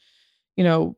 [0.57, 0.95] you know,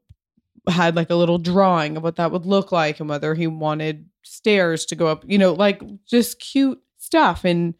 [0.67, 4.07] had like a little drawing of what that would look like and whether he wanted
[4.23, 7.45] stairs to go up, you know, like just cute stuff.
[7.45, 7.73] And,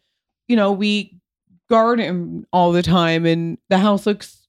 [0.46, 1.20] you know, we
[1.68, 4.46] garden all the time and the house looks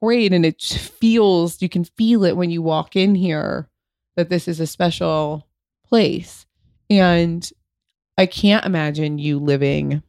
[0.00, 3.68] great and it feels, you can feel it when you walk in here
[4.16, 5.46] that this is a special
[5.86, 6.46] place.
[6.90, 7.48] And
[8.18, 10.02] I can't imagine you living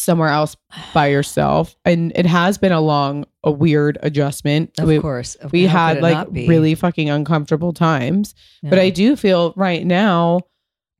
[0.00, 0.56] somewhere else
[0.92, 1.76] by yourself.
[1.84, 4.72] And it has been a long, a weird adjustment.
[4.78, 8.34] of we, course, of- we had like really fucking uncomfortable times.
[8.62, 10.40] But I do feel right now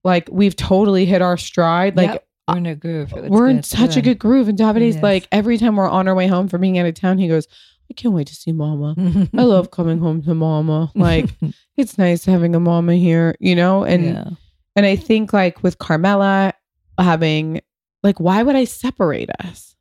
[0.05, 1.97] like we've totally hit our stride.
[1.97, 3.13] Like Yep, we're in a groove.
[3.13, 4.49] It's we're in such a good groove.
[4.49, 7.19] And Davide's like every time we're on our way home from being out of town,
[7.19, 7.47] he goes,
[7.91, 8.95] I can't wait to see mama.
[9.37, 10.93] I love coming home to mama.
[10.95, 11.31] Like
[11.77, 13.85] it's nice having a mama here, you know?
[13.85, 14.31] And yeah.
[14.77, 16.55] and I think like with Carmela
[16.99, 17.61] having
[18.03, 19.75] like why would I separate us?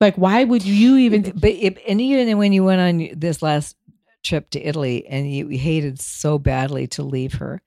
[0.00, 3.76] Like why would you even but if, and even when you went on this last
[4.22, 7.62] trip to Italy and you, hated so badly to leave her,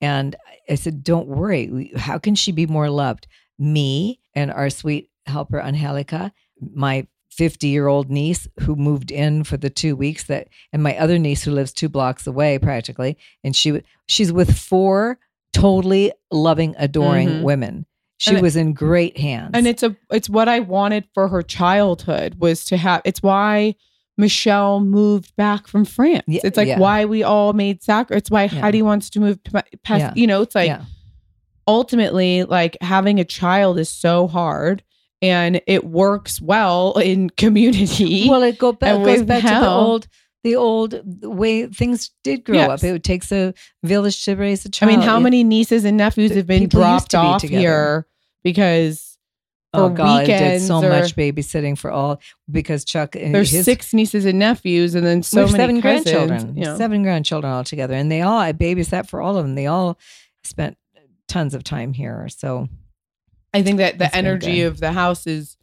[0.00, 0.34] and
[0.68, 1.92] I said, "Don't worry.
[1.96, 3.26] How can she be more loved?
[3.58, 9.56] Me and our sweet helper Angelica, my." 50 year old niece who moved in for
[9.56, 13.56] the two weeks that and my other niece who lives two blocks away practically and
[13.56, 15.18] she she's with four
[15.54, 17.42] totally loving adoring Mhm.
[17.42, 17.86] women
[18.22, 21.42] she it- was in great hands and it's a it's what I wanted for her
[21.42, 23.74] childhood was to have it's why
[24.18, 26.24] Michelle moved back from France.
[26.28, 26.78] Yeah, it's like yeah.
[26.78, 28.18] why we all made sacrifice.
[28.18, 28.60] It's why Yeah.
[28.60, 30.12] Heidi wants to move to past, Yeah.
[30.14, 30.78] you know, it's like
[31.66, 34.82] ultimately like having a child is so hard
[35.20, 38.28] and it works well in community.
[38.28, 40.08] Well, it go back, goes back to the old,
[40.44, 42.82] the old way things did grow up.
[42.82, 43.54] It takes a
[43.84, 44.92] village to raise a child.
[44.92, 47.60] I mean, how many nieces and nephews have been people dropped be off together.
[47.60, 48.06] here
[48.42, 49.12] because
[49.74, 53.12] Oh God, I did so or- much babysitting for all because Chuck.
[53.12, 56.76] there's his, six nieces and nephews and then so many seven cousins, grandchildren, you know.
[56.76, 59.54] seven grandchildren all together, and they all I babysat for all of them.
[59.54, 59.98] They all
[60.44, 60.76] spent
[61.26, 62.28] tons of time here.
[62.28, 62.68] So
[63.54, 65.56] I think that the energy of the house is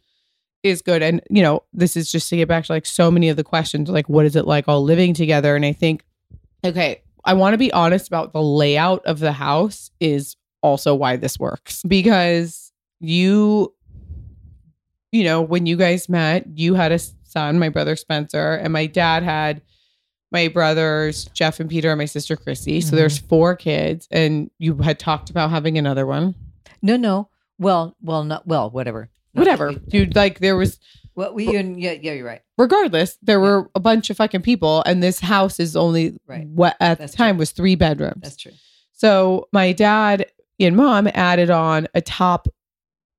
[0.64, 1.02] is good.
[1.02, 3.44] And you know, this is just to get back to like so many of the
[3.44, 5.54] questions, like what is it like all living together?
[5.54, 6.04] And I think,
[6.64, 11.16] okay, I want to be honest about the layout of the house is also why
[11.16, 11.82] this works.
[11.86, 13.74] Because you,
[15.12, 18.86] you know, when you guys met, you had a son, my brother Spencer, and my
[18.86, 19.62] dad had
[20.32, 22.80] my brothers Jeff and Peter and my sister Chrissy.
[22.80, 23.28] So there's mm-hmm.
[23.28, 26.34] four kids, and you had talked about having another one.
[26.82, 27.28] no, no.
[27.58, 28.70] Well, well, not well.
[28.70, 29.10] Whatever.
[29.34, 30.16] Not Whatever, dude.
[30.16, 30.78] Like there was
[31.14, 32.40] Well, we and yeah, yeah, you're right.
[32.56, 36.46] regardless, there were a bunch of fucking people, and this house is only Right.
[36.46, 37.40] what at That's the time true.
[37.40, 38.22] was three bedrooms.
[38.22, 38.52] That's true.
[38.92, 40.26] So my dad,
[40.66, 42.48] and mom added on a top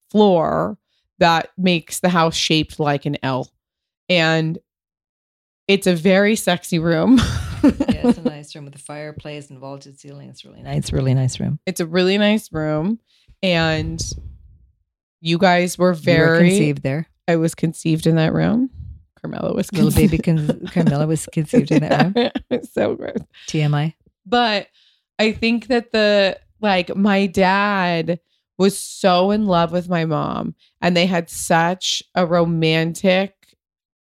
[0.10, 0.78] floor
[1.20, 3.50] that makes the house shaped like an L.
[4.10, 4.58] And
[5.68, 7.18] it's a very sexy room.
[7.64, 7.72] yeah,
[8.08, 10.30] it's a nice room with a fireplace and vaulted ceiling.
[10.30, 10.78] It's really nice.
[10.78, 11.60] It's really nice room.
[11.66, 13.00] It's a really nice room.
[13.44, 14.02] And
[15.22, 17.08] you guys were You were very conceived there.
[17.28, 18.70] I was conceived in that room.
[19.22, 22.32] Carmela was Little baby conceived- con- Carmela was conceived in that room.
[22.50, 23.18] it's so gross.
[23.48, 23.94] TMI.
[24.26, 24.68] But
[25.20, 28.20] I think that the like my dad
[28.58, 33.34] was so in love with my mom and they had such a romantic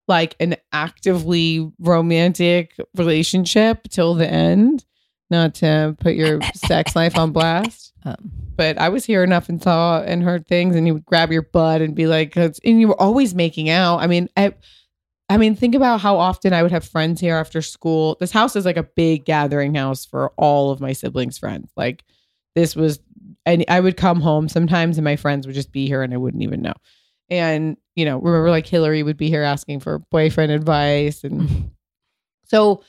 [0.09, 4.85] like an actively romantic relationship till the end
[5.31, 9.63] not to put your sex life on blast Um, but I was here enough and
[9.63, 12.89] saw and heard things, and he would grab your butt and be like, and you
[12.89, 13.99] were always making out.
[13.99, 14.55] I mean, I,
[15.29, 18.17] I mean, think about how often I would have friends here after school.
[18.21, 21.71] This house is like a big gathering house for all of my siblings' friends.
[21.77, 22.05] Like
[22.55, 23.01] this was,
[23.47, 26.17] and I would come home sometimes, and my friends would just be here, and I
[26.19, 26.75] wouldn't even know.
[27.31, 31.71] And you know, remember like Hillary would be here asking for boyfriend advice, and
[32.45, 32.83] so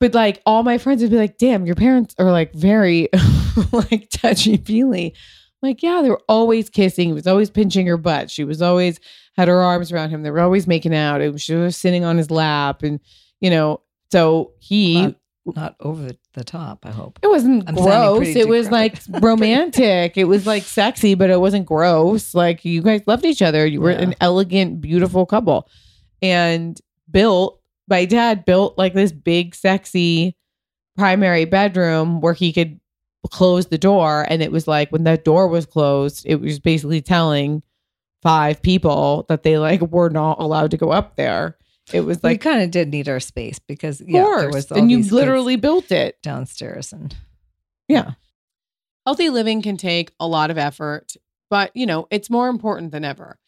[0.00, 3.08] but like all my friends would be like, damn, your parents are like very
[3.72, 5.14] like touchy feely.
[5.60, 7.08] Like, yeah, they were always kissing.
[7.08, 8.30] He was always pinching her butt.
[8.30, 9.00] She was always
[9.36, 10.22] had her arms around him.
[10.22, 11.20] They were always making out.
[11.20, 12.84] It was, she was sitting on his lap.
[12.84, 13.00] And,
[13.40, 13.80] you know,
[14.12, 17.18] so he, not, not over the top, I hope.
[17.22, 18.28] it wasn't I'm gross.
[18.28, 20.16] It was like romantic.
[20.16, 22.34] it was like sexy, but it wasn't gross.
[22.34, 23.66] Like you guys loved each other.
[23.66, 24.00] You were Yeah.
[24.02, 25.68] an elegant, beautiful couple.
[26.22, 30.36] And built, my dad built like this big, sexy
[30.96, 32.80] primary bedroom where he could
[33.30, 34.26] close the door.
[34.28, 37.62] And it was like when that door was closed, it was basically telling
[38.22, 41.56] five people that they like were not allowed to go up there.
[41.92, 44.54] It was like we kind of did need our space because of yeah, there course.
[44.54, 46.20] was all and you these kids literally built it.
[46.22, 47.14] downstairs and
[47.88, 48.12] Yeah.
[49.06, 51.14] Healthy living can take a lot of effort,
[51.48, 53.38] but you know, it's more important than ever.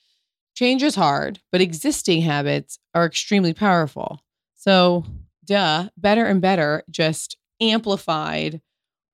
[0.54, 4.20] Change is hard, but existing habits are extremely powerful.
[4.54, 5.04] So,
[5.44, 8.60] duh, better and better just amplified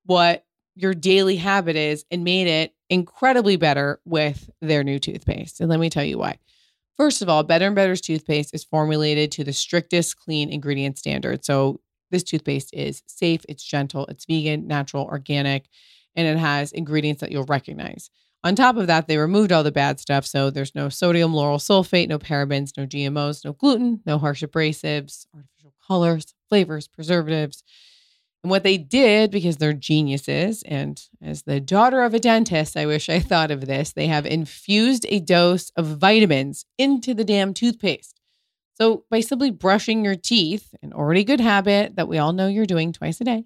[0.05, 5.59] what your daily habit is and made it incredibly better with their new toothpaste.
[5.59, 6.37] And let me tell you why.
[6.97, 11.45] First of all, Better and Better's toothpaste is formulated to the strictest clean ingredient standard.
[11.45, 11.79] So,
[12.09, 15.67] this toothpaste is safe, it's gentle, it's vegan, natural, organic,
[16.15, 18.09] and it has ingredients that you'll recognize.
[18.43, 20.25] On top of that, they removed all the bad stuff.
[20.25, 25.25] So there's no sodium lauryl sulfate, no parabens, no GMOs, no gluten, no harsh abrasives,
[25.35, 27.63] artificial colors, flavors, preservatives.
[28.43, 32.85] And what they did, because they're geniuses, and as the daughter of a dentist, I
[32.85, 37.53] wish I thought of this, they have infused a dose of vitamins into the damn
[37.53, 38.21] toothpaste.
[38.75, 42.67] So by simply brushing your teeth, an already good habit that we all know you're
[42.67, 43.45] doing twice a day,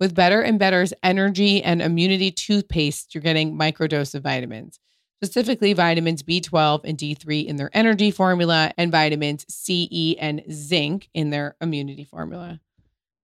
[0.00, 4.80] with Better and Better's energy and immunity toothpaste, you're getting microdose of vitamins,
[5.22, 11.10] specifically vitamins B12 and D3 in their energy formula, and vitamins C, E, and zinc
[11.12, 12.58] in their immunity formula.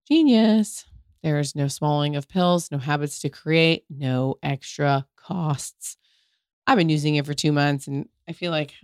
[0.07, 0.85] Genius.
[1.27, 5.97] There's no swallowing of pills, no habits to create, no extra costs.
[6.69, 8.75] I've been using it for two months and I feel like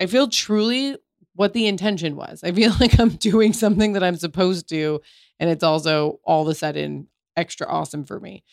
[0.00, 0.96] I feel truly
[1.34, 2.42] what the intention was.
[2.42, 5.02] I feel like I'm doing something that I'm supposed to,
[5.38, 8.44] and it's also all of a sudden extra awesome for me.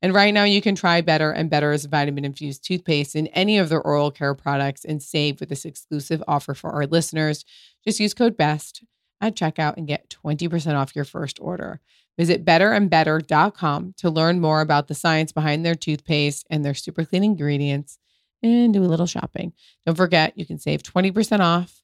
[0.00, 3.58] And right now, you can try Better and Better Better's vitamin infused toothpaste in any
[3.58, 7.44] of their oral care products and save with this exclusive offer for our listeners.
[7.84, 8.82] Just use code BEST
[9.20, 11.82] at checkout and get 20% off your first order.
[12.18, 17.22] Visit betterandbetter.com to learn more about the science behind their toothpaste and their super clean
[17.22, 17.98] ingredients
[18.42, 19.52] and do a little shopping.
[19.86, 21.80] Don't forget, you can save 20% off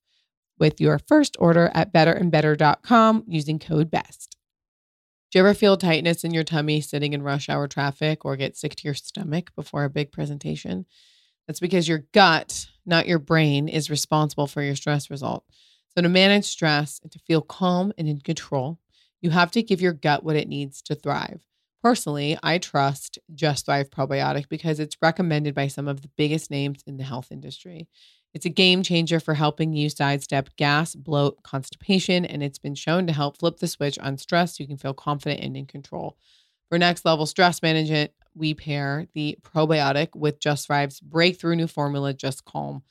[0.59, 4.37] with your first order at betterandbetter.com using code BEST.
[5.31, 8.57] Do you ever feel tightness in your tummy sitting in rush hour traffic or get
[8.57, 10.87] sick to your stomach before a big presentation?
[11.47, 15.45] That's because your gut, not your brain, is responsible for your stress result.
[15.97, 18.79] So, to manage stress and to feel calm and in control,
[19.25, 21.41] you have to give your gut what it needs to thrive.
[21.83, 26.85] Personally, I trust Just Thrive Probiotic because it's recommended by some of the biggest names
[26.87, 27.89] in the health industry.
[28.35, 33.07] It's a game changer for helping you sidestep gas, bloat, constipation, and it's been shown
[33.07, 36.19] to help flip the switch on stress so you can feel confident and in control.
[36.69, 42.13] For next level stress management, we pair the probiotic with Just Thrive's breakthrough new formula,
[42.13, 42.83] Just Calm.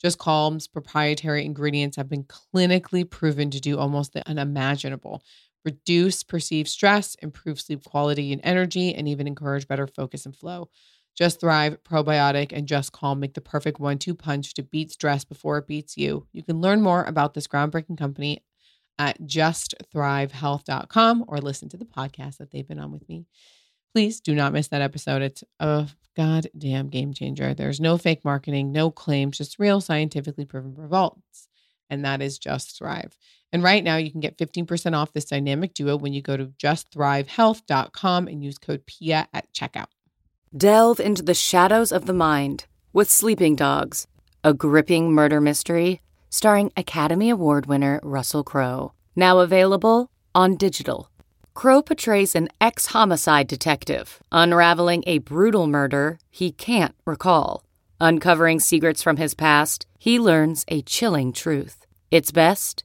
[0.00, 5.22] Just Calm's proprietary ingredients have been clinically proven to do almost the unimaginable
[5.64, 10.68] reduce perceived stress, improve sleep quality and energy, and even encourage better focus and flow.
[11.14, 15.24] Just Thrive, Probiotic, and Just Calm make the perfect one two punch to beat stress
[15.24, 16.26] before it beats you.
[16.32, 18.42] You can learn more about this groundbreaking company
[18.98, 23.26] at justthrivehealth.com or listen to the podcast that they've been on with me.
[23.92, 25.22] Please do not miss that episode.
[25.22, 27.52] It's a goddamn game changer.
[27.52, 31.48] There's no fake marketing, no claims, just real scientifically proven results.
[31.90, 33.16] And that is Just Thrive.
[33.52, 36.46] And right now you can get 15% off this dynamic duo when you go to
[36.46, 39.88] justthrivehealth.com and use code PIA at checkout.
[40.56, 44.06] Delve into the shadows of the mind with Sleeping Dogs,
[44.42, 46.00] a gripping murder mystery
[46.30, 48.92] starring Academy Award winner Russell Crowe.
[49.14, 51.10] Now available on digital.
[51.54, 57.64] Crowe portrays an ex homicide detective unraveling a brutal murder he can't recall.
[58.00, 61.86] Uncovering secrets from his past, he learns a chilling truth.
[62.10, 62.84] It's best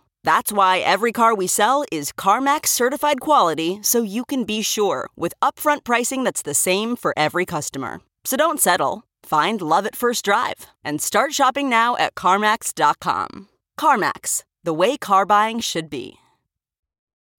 [0.23, 5.09] That's why every car we sell is CarMax certified quality so you can be sure
[5.15, 8.01] with upfront pricing that's the same for every customer.
[8.23, 9.03] So don't settle.
[9.23, 13.47] Find love at first drive and start shopping now at CarMax.com.
[13.79, 16.17] CarMax, the way car buying should be.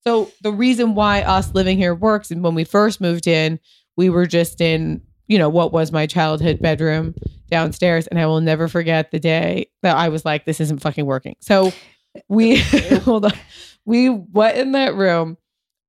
[0.00, 3.60] So the reason why us living here works and when we first moved in,
[3.96, 7.14] we were just in, you know, what was my childhood bedroom
[7.48, 8.08] downstairs.
[8.08, 11.36] And I will never forget the day that I was like, this isn't fucking working.
[11.38, 11.72] So
[12.28, 12.56] we
[13.04, 13.32] hold on.
[13.84, 15.36] We went in that room.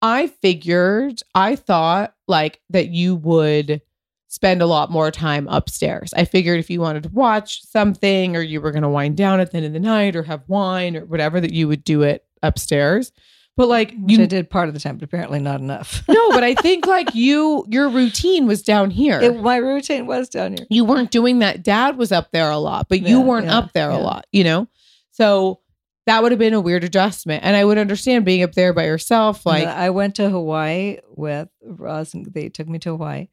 [0.02, 3.82] I figured, I thought like that you would
[4.28, 6.14] spend a lot more time upstairs.
[6.16, 9.40] I figured if you wanted to watch something or you were going to wind down
[9.40, 12.02] at the end of the night or have wine or whatever, that you would do
[12.02, 13.12] it upstairs.
[13.56, 16.04] But like Which you I did part of the time, but apparently not enough.
[16.10, 19.22] no, but I think like you, your routine was down here.
[19.22, 20.66] It, my routine was down here.
[20.70, 21.64] you weren't doing that.
[21.64, 24.44] Dad was up there a lot, but you weren't yeah, up there a lot, you
[24.44, 24.68] know?
[25.12, 25.60] So
[26.06, 27.44] that would have been a weird adjustment.
[27.44, 29.46] And I would understand being up there by yourself.
[29.46, 33.30] Like, I went to Hawaii with Ross, and they took me to Hawaii,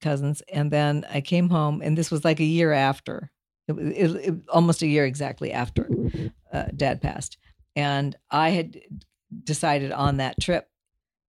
[0.00, 3.30] cousins, and then I came home, and this was like a year after,
[3.66, 5.90] it, it, it, almost a year exactly after
[6.52, 7.38] uh, Dad passed,
[7.74, 8.80] and I had
[9.44, 10.69] decided on that trip.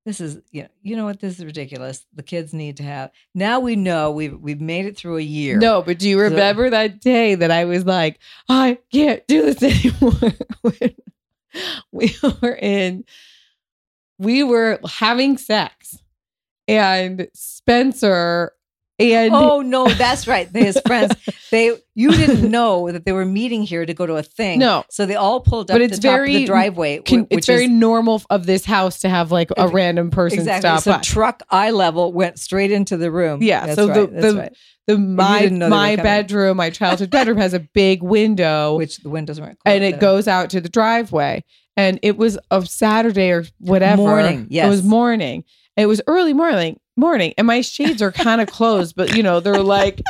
[0.06, 2.06] This is you know you know what this is ridiculous.
[2.16, 3.60] The kids need to have now.
[3.60, 5.58] We know we've we've made it through a year.
[5.58, 9.52] no, but do you So- remember that day that I was like, I can't do
[9.54, 9.62] this
[9.93, 10.34] anymore?
[11.91, 13.04] We were in,
[14.18, 15.97] we were having sex,
[16.68, 18.54] and Spencer
[19.02, 20.47] and Oh no, that's right.
[20.54, 21.14] His friends,
[21.52, 24.60] they you didn't know that they were meeting here to go to a thing.
[24.60, 24.84] No.
[24.89, 27.66] so they all pulled up But the it's very the driveway, can, which it's very
[27.66, 30.62] is normal of this house to have like a random person exactly.
[30.70, 30.99] stop So by.
[30.99, 33.41] truck eye level went straight into the room.
[33.43, 34.12] Yeah, that's so the- right.
[34.14, 34.58] That's the- right.
[34.88, 38.78] the my didn't know they were my bedroom, my childhood bedroom has a big window
[38.78, 39.58] Which the windows weren't.
[39.66, 39.99] and it then.
[39.99, 41.43] goes out to the driveway.
[41.78, 44.02] And it was a Saturday or whatever.
[44.02, 45.45] Morning, Yes, It was morning.
[45.78, 47.34] It was early morning morning.
[47.38, 50.01] And my shades are kind of closed, but you know, they're like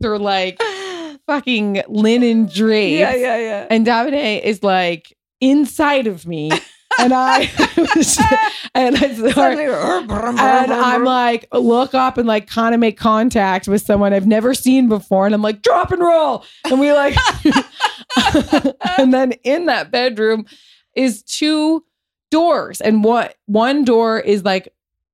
[0.00, 0.60] they're like
[1.26, 2.98] fucking linen drapes.
[2.98, 3.66] Yeah, yeah, yeah.
[3.70, 6.50] And Davide is like inside of me.
[6.98, 7.50] And I
[8.74, 13.80] and I start, and I'm like, look up and like kind of make contact with
[13.82, 15.24] someone I've never seen before.
[15.24, 16.44] And I'm like, drop and roll.
[16.64, 17.16] And we like,
[18.98, 20.44] and then in that bedroom
[20.94, 21.82] is two
[22.30, 22.82] doors.
[22.82, 24.68] And what one door is like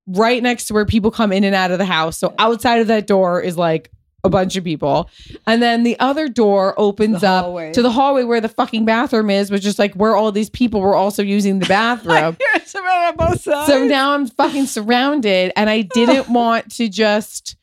[0.09, 2.17] right next to where people come in and out of the house.
[2.19, 3.91] So outside of that door is like
[4.25, 5.09] a bunch of people.
[5.47, 7.73] And then the other door opens up hallway.
[7.73, 10.81] to the hallway where the fucking bathroom is, which is like where all these people
[10.81, 12.37] were also using the bathroom.
[12.65, 13.69] Surrounded on both sides.
[13.69, 17.57] So now I'm fucking surrounded, and I didn't want to just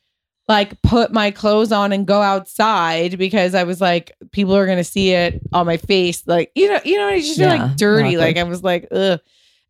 [0.48, 4.82] like put my clothes on and go outside because I was like, people are gonna
[4.84, 7.76] see it on my face, like you know, you know, I just feel Yeah, like
[7.76, 8.14] dirty.
[8.16, 8.36] not Like.
[8.38, 9.20] I was like, ugh.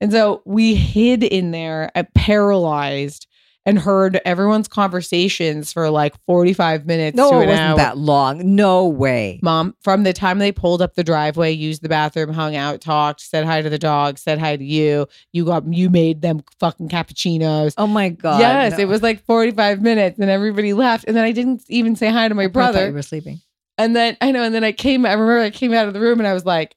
[0.01, 3.27] And so we hid in there, uh, paralyzed,
[3.67, 7.77] and heard everyone's conversations for like 45 minutes no, to it wasn't hour.
[7.77, 8.55] that long.
[8.55, 9.41] No way.
[9.43, 13.21] Mom, from the time they pulled up the driveway, used the bathroom, hung out, talked,
[13.21, 15.09] said hi to the dog, said hi to you.
[15.33, 17.75] You got you made them fucking cappuccinos.
[17.77, 18.39] Oh my god.
[18.39, 18.79] yes, no.
[18.79, 21.05] it was like 45 minutes and everybody left.
[21.09, 22.87] And then I didn't even say hi to my I brother.
[22.87, 23.41] you were sleeping.
[23.79, 26.01] And then I know, and then I came, I remember I came out of the
[26.01, 26.77] room and I was like,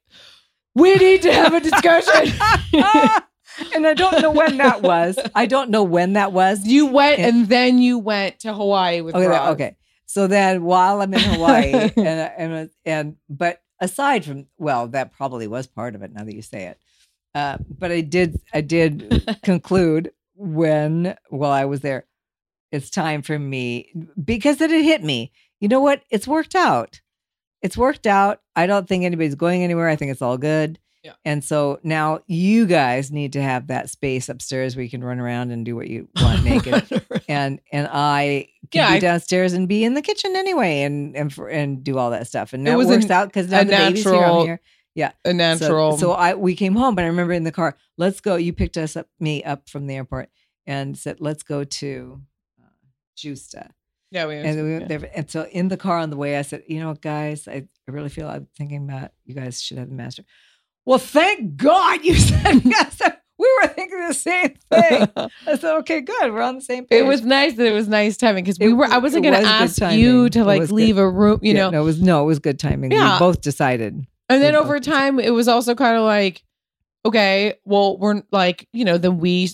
[0.75, 2.33] we need to have a discussion.
[3.75, 5.17] and I don't know when that was.
[5.35, 6.65] I don't know when that was.
[6.65, 7.27] you went Yeah.
[7.27, 9.49] and then you went to Hawaii with Okay, Roz.
[9.53, 9.75] okay.
[10.05, 11.97] So then while I'm in Hawaii and
[12.37, 16.41] and and but aside from well, that probably was part of it now that you
[16.41, 16.79] say it.
[17.35, 22.05] Uh, but I did I did conclude when while I was there,
[22.71, 23.91] it's time for me
[24.23, 25.31] because it had hit me.
[25.59, 26.01] you know what?
[26.09, 27.01] It's worked out.
[27.61, 28.41] It's worked out.
[28.55, 29.89] I don't think anybody's going anywhere.
[29.89, 30.79] I think it's all good.
[31.03, 31.13] Yeah.
[31.23, 35.19] And so now you guys need to have that space upstairs where you can run
[35.19, 37.03] around and do what you want naked.
[37.29, 41.15] and and I can Yeah, be I- downstairs and be in the kitchen anyway and
[41.15, 42.51] and for, and do all that stuff.
[42.51, 44.13] And It that was works an- out because now the baby's here.
[44.13, 44.59] I'm natural- here.
[44.95, 45.11] Yeah.
[45.23, 45.97] a So- natural.
[45.97, 48.35] So, I we came home, but I remember in the car, let's go.
[48.35, 50.29] You picked us up, me up from the airport,
[50.67, 52.21] and said, let's go to
[52.61, 52.65] uh,
[53.15, 53.69] Justa.
[54.11, 55.05] Yeah, we And we yeah.
[55.15, 57.91] And so in the car on the way, I said, you know, guys, I, I
[57.91, 60.23] really feel I'm thinking about you guys should have the master.
[60.85, 63.01] Well, thank God you said yes.
[63.37, 65.07] We were thinking the same thing.
[65.47, 66.33] I said, okay, good.
[66.33, 66.99] We're on the same page.
[66.99, 68.85] It was nice that it was nice timing because we It- were.
[68.85, 70.75] I wasn't going to was ask you to like was good.
[70.75, 71.69] leave a room, you Yeah, know.
[71.69, 72.91] no, it was no, it was good timing.
[72.91, 73.13] Yeah.
[73.13, 74.05] We both decided.
[74.27, 76.43] And then over time, it was also kind of like,
[77.05, 79.49] okay, well, we're like, you know, then we,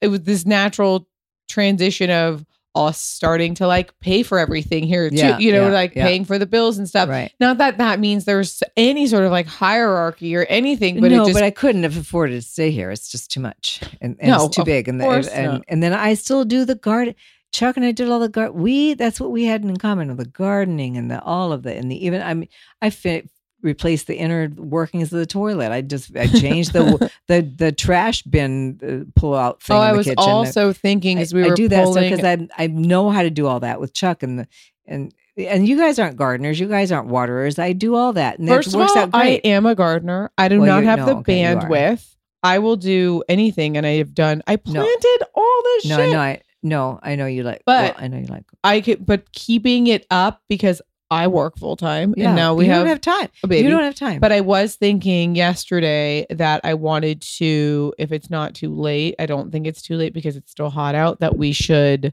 [0.00, 1.06] it was this natural
[1.48, 2.44] transition of
[2.76, 6.04] us starting to like pay for everything here too, Yeah, you know, yeah, like yeah.
[6.06, 7.08] paying for the bills and stuff.
[7.08, 7.32] Right.
[7.40, 11.26] Not that that means there's any sort of like hierarchy or anything, but no, it
[11.26, 12.90] just, but I couldn't have afforded to stay here.
[12.90, 14.88] It's just too much, and, and No, it's too big.
[14.88, 17.14] And the, course and and then I still do the garden.
[17.52, 18.60] Chuck and I did all the garden.
[18.60, 21.74] We that's what we had in common: with the gardening and the all of the
[21.74, 22.20] and the even.
[22.20, 22.48] I mean,
[22.82, 23.24] I fi-
[23.66, 25.72] replaced the inner workings of the toilet.
[25.72, 29.76] I just I changed the the the trash bin uh, pull out thing.
[29.76, 30.18] oh, I was kitchen.
[30.18, 33.46] also thinking as we I were do that because I I know how to do
[33.46, 34.48] all that with Chuck and the
[34.86, 36.58] and and you guys aren't gardeners.
[36.58, 37.58] You guys aren't waterers.
[37.58, 39.42] I do all that, and First it of works all, out great.
[39.44, 40.30] I am a gardener.
[40.38, 42.14] I do Well, not have no, the okay, bandwidth.
[42.42, 44.42] I will do anything, and I have done.
[44.46, 44.58] I No.
[44.80, 46.08] planted all this no, shit.
[46.08, 46.20] I know.
[46.20, 47.62] I no, I know you like.
[47.66, 48.44] But- well, I know you like.
[48.64, 50.80] I could, but keeping it up because
[51.10, 53.28] I work full time, Yeah, and now we have, don't have time.
[53.44, 53.64] a baby.
[53.64, 54.18] You don't have time.
[54.20, 59.26] But I was thinking yesterday that I wanted to, if it's not too late, I
[59.26, 61.20] don't think it's too late because it's still hot out.
[61.20, 62.12] That we should,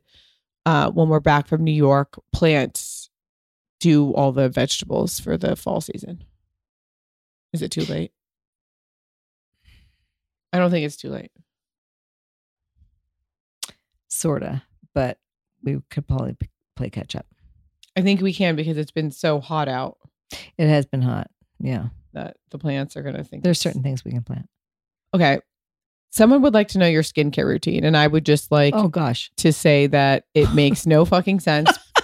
[0.68, 3.10] uh, when we're back from New York, plant,
[3.80, 6.24] do all the vegetables for the fall season.
[7.52, 8.12] Is it too late?
[10.54, 11.32] I don't think it's too late.
[14.08, 14.62] sorta,
[14.94, 15.18] but
[15.64, 16.38] we could probably
[16.76, 17.26] play catch up.
[17.96, 19.98] I think we can because it's been so hot out
[20.58, 21.30] It has been hot.
[21.60, 24.48] Yeah, that the plants are going to think there's it's- certain things we can plant.
[25.14, 25.40] Okay.
[26.12, 29.32] Someone would like to know your skincare routine, and I would just like Oh gosh,
[29.38, 31.70] to say that it makes no fucking sense.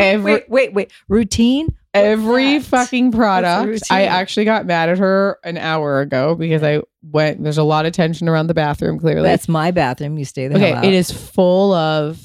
[0.00, 0.92] Every wait, wait, wait.
[1.08, 1.76] Routine.
[1.94, 2.64] every that?
[2.66, 3.62] fucking product.
[3.90, 4.08] I routine?
[4.08, 7.42] actually got mad at her an hour ago because I went.
[7.42, 8.98] There's a lot of tension around the bathroom.
[8.98, 10.18] Clearly, That's my bathroom.
[10.18, 10.68] You stay the okay.
[10.70, 10.84] hell out.
[10.84, 12.20] It is full of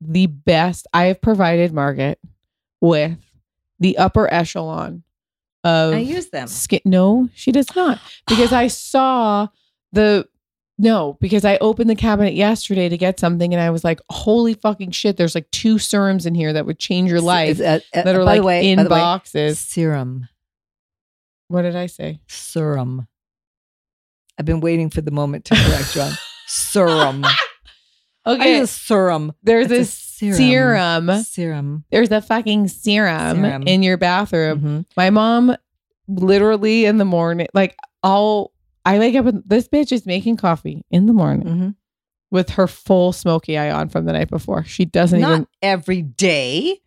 [0.00, 0.86] the best.
[0.92, 2.18] I have provided Margaret
[2.80, 3.18] with
[3.78, 5.02] the upper echelon
[5.64, 6.46] of I use them.
[6.48, 6.80] skin.
[6.84, 7.98] No, she does not.
[8.26, 9.48] Because I saw
[9.92, 10.26] the
[10.78, 14.54] no, because I opened the cabinet yesterday to get something and I was like, holy
[14.54, 18.02] fucking shit, there's like two serums in here that would change your life Uh, uh,
[18.02, 19.58] that are by like the way, in the way, boxes.
[19.58, 20.26] serum.
[21.48, 22.20] What did I say?
[22.28, 23.06] Serum.
[24.38, 26.12] I've been waiting for the moment to correct you on
[26.46, 27.24] serum.
[28.30, 28.58] I Okay.
[28.58, 29.32] use serum.
[29.42, 30.36] There's It's a serum.
[31.08, 31.22] serum.
[31.24, 31.84] Serum.
[31.90, 33.62] There's a fucking serum, Serum.
[33.66, 34.60] in your bathroom.
[34.60, 34.84] Mhm.
[34.96, 35.54] My mom
[36.08, 38.52] literally in the morning, like I'll
[38.84, 41.74] I wake up and this bitch is making coffee in the morning Mhm.
[42.30, 44.64] with her full smoky eye on from the night before.
[44.64, 46.78] She doesn't Not even every day.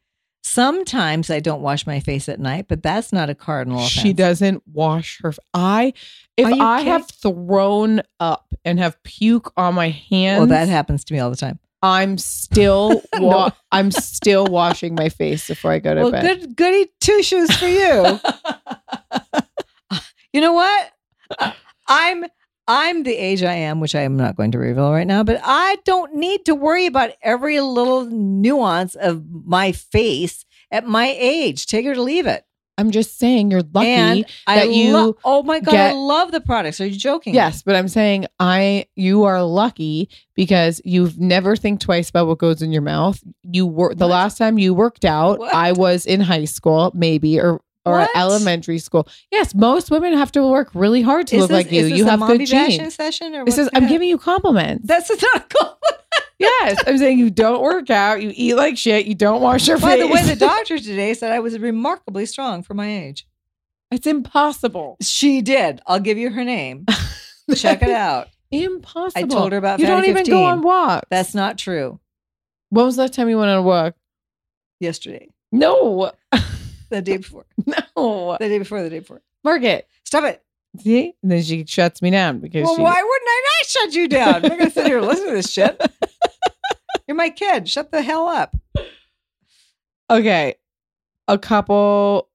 [0.46, 3.92] Sometimes I don't wash my face at night, but that's not a cardinal offense.
[3.92, 5.94] she doesn't wash her I
[6.38, 6.92] if I kidding?
[6.92, 11.30] have thrown up and have puke on my hands, Well, that happens to me all
[11.30, 11.60] the time.
[11.82, 16.24] I'm still wa- I'm still washing my face before I go to Well, bed.
[16.40, 18.20] good, goody two shoes for you.
[20.34, 20.92] you know what?
[21.88, 22.26] I'm
[22.68, 25.42] I'm the age I am, which I am not going to reveal right now, but
[25.44, 31.66] I don't need to worry about every little nuance of my face at my age.
[31.66, 32.46] Take it or leave it.
[32.76, 36.32] I'm just saying you're lucky and I that you lo- oh my god, I love
[36.32, 36.82] the products.
[36.82, 37.36] Are you joking?
[37.36, 42.40] Yes, but I'm saying I you are lucky because you've never think twice about what
[42.40, 43.22] goes in your mouth.
[43.44, 45.54] You were the last time you worked out, What?
[45.54, 48.10] I was in high school, maybe or or What?
[48.16, 49.08] elementary school.
[49.32, 51.86] Yes, most women have to work really hard to Is look this, like you.
[51.86, 52.96] You a have good genes.
[52.96, 54.88] session or This is I'm giving you compliments.
[54.88, 56.02] That's not a compliment.
[56.40, 59.78] yes, I'm saying you don't work out, you eat like shit, you don't wash your
[59.80, 60.02] By face.
[60.02, 63.28] By the way, the doctor today said I was remarkably strong for my age.
[63.92, 64.98] it's impossible.
[65.02, 65.82] She did.
[65.88, 66.86] I'll give you her name.
[67.56, 68.30] Check it out.
[68.52, 69.12] Impossible.
[69.26, 71.08] I told her about You don't even go on walks.
[71.10, 72.00] That's not true.
[72.70, 73.96] when was the last time you went on a walk?
[74.80, 76.12] Yesterday, No,
[76.94, 79.22] the day before, no, the day before, the day before.
[79.44, 79.88] Margaret.
[80.06, 80.44] Stop it.
[80.80, 83.94] See, and then she shuts me down because Well, she, why wouldn't I not shut
[83.94, 84.36] you down?
[84.36, 85.80] I'm going to sit here and listen to this shit.
[87.08, 87.70] You're my kid.
[87.70, 88.56] Shut the hell up.
[90.10, 90.56] Okay.
[91.28, 92.30] A couple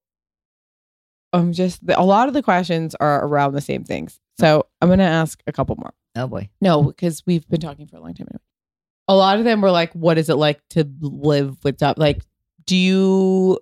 [1.33, 4.19] I'm just a lot of the questions are around the same things.
[4.39, 5.93] So I'm gonna ask a couple more.
[6.15, 6.49] Oh boy.
[6.61, 8.41] No, because we've been talking for a long time anyway.
[9.07, 11.97] A lot of them were like, what is it like to live with Dav?
[11.97, 12.23] Like,
[12.65, 13.59] do you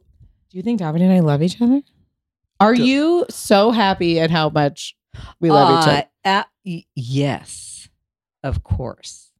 [0.50, 1.82] do you think Davide and I love each other?
[2.60, 4.96] Are Do- you so happy at how much
[5.40, 5.92] we love each Uh,
[6.26, 6.46] other?
[6.76, 7.90] uh, yes,
[8.44, 9.32] of course.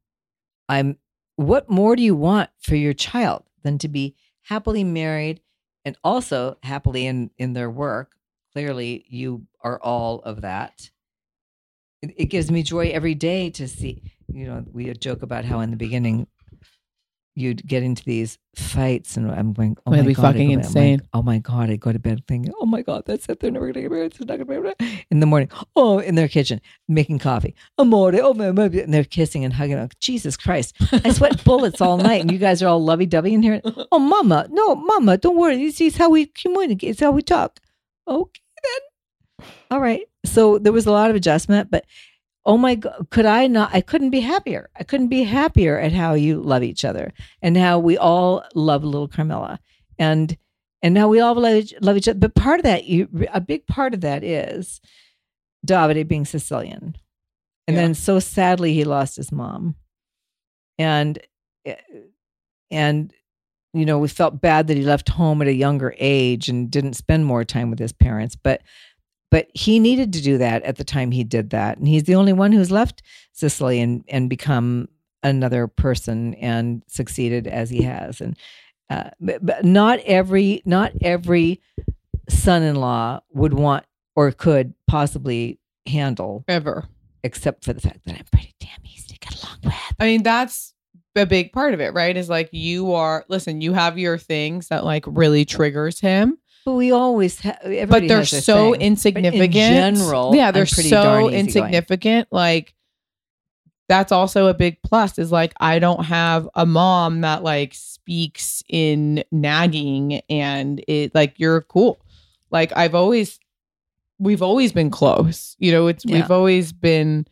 [0.68, 0.98] I'm.
[1.36, 5.40] What more do you want for your child than to be happily married
[5.84, 8.16] and also happily in in their work?
[8.52, 10.90] Clearly, you are all of that.
[12.02, 14.02] It, it gives me joy every day to see.
[14.28, 16.26] You know, we joke about how in the beginning
[17.38, 20.54] you'd get into these fights, and I'm going, "Oh It'd my be god, fucking go
[20.56, 21.08] to bed- I'm like, insane.
[21.14, 23.40] oh my god, I go to bed thinking, "Oh my god, that's it.
[23.40, 24.12] They're never gonna get married.
[24.12, 28.12] They're not gonna get married." In the morning, oh, in their kitchen making coffee, amore,
[28.20, 29.78] oh my, my, and they're kissing and hugging.
[29.78, 33.34] Like, Jesus Christ, I sweat bullets all night, and you guys are all lovey dovey
[33.34, 33.60] in here.
[33.92, 35.56] Oh, Mama, no, Mama, don't worry.
[35.56, 36.90] This is how we communicate.
[36.90, 37.60] It's how we talk.
[38.06, 38.40] Okay
[39.38, 39.46] then.
[39.70, 40.02] All right.
[40.26, 41.84] So there was a lot of adjustment, but
[42.48, 44.70] oh my god could i not i couldn't be happier.
[44.74, 48.82] I couldn't be happier at how you love each other and how we all love
[48.82, 49.60] little Carmela
[49.98, 50.36] and
[50.82, 52.18] and now we all love love each other.
[52.18, 54.80] But part of that you a big part of that is
[55.66, 56.96] davide being sicilian.
[57.66, 57.82] And Yeah.
[57.82, 59.74] then so sadly he lost his mom.
[60.78, 61.18] And
[61.66, 61.74] eh,
[62.70, 63.12] and
[63.74, 66.94] you know we felt bad that he left home at a younger age and didn't
[66.94, 68.36] spend more time with his parents.
[68.36, 68.62] But
[69.30, 72.14] but he needed to do that at the time he did that and he's the
[72.14, 73.02] only one who's left
[73.32, 74.88] sicily and and become
[75.22, 78.36] another person and succeeded as he has and
[78.90, 81.60] uh, but, but not every not every
[82.28, 83.84] son-in-law would want
[84.16, 86.84] or could possibly handle Ever.
[87.22, 90.22] except for the fact that i'm pretty damn easy to get along with I mean,
[90.22, 90.74] that's
[91.16, 92.16] a big part of it, right?
[92.16, 96.38] Is like you are listen, you have your things that like really triggers him.
[96.64, 99.54] But we always have but they're so insignificant.
[99.54, 102.28] In general, yeah, they're so insignificant.
[102.30, 102.74] Like
[103.88, 105.18] that's also a big plus.
[105.18, 111.34] Is like I don't have a mom that like speaks in nagging, and it like
[111.38, 111.98] you're cool.
[112.50, 113.38] Like I've always,
[114.18, 115.56] we've always been close.
[115.58, 116.16] You know, it's Yeah.
[116.16, 117.26] we've always been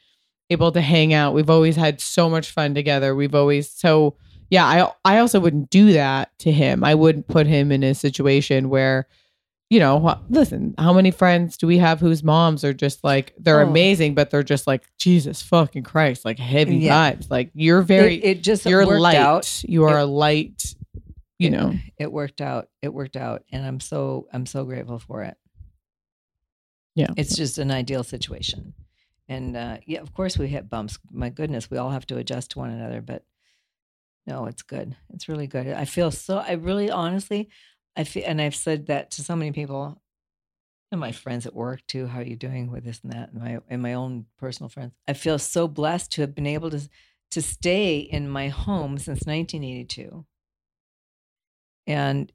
[0.50, 1.34] able to hang out.
[1.34, 3.14] We've always had so much fun together.
[3.14, 4.16] We've always so
[4.50, 4.64] yeah.
[4.64, 6.84] I I also wouldn't do that to him.
[6.84, 9.06] I wouldn't put him in a situation where
[9.68, 13.62] you know, listen, how many friends do we have whose moms are just like they're
[13.62, 13.68] Oh.
[13.68, 17.12] amazing, but they're just like Jesus fucking Christ, like heavy Yeah.
[17.14, 17.28] vibes.
[17.30, 19.16] Like you're very, it, it just you're light.
[19.16, 20.62] out You are It- a light.
[21.38, 25.22] You know, it worked out it worked out and i'm so i'm so grateful for
[25.22, 25.36] it
[26.94, 27.08] yeah.
[27.18, 28.72] it's just an ideal situation
[29.28, 32.52] and uh yeah of course we hit bumps my goodness we all have to adjust
[32.52, 33.22] to one another but
[34.26, 34.96] no it's good.
[35.12, 35.68] It's really good.
[35.68, 37.48] I feel so i really honestly
[37.96, 40.00] i feel and i've said that to so many people
[40.92, 43.32] and my friends at work too how are you doing with this and that?
[43.32, 44.92] And my and my own personal friends.
[45.08, 46.88] I feel so blessed to have been able to
[47.32, 50.24] to stay in my home since 1982
[51.86, 52.32] and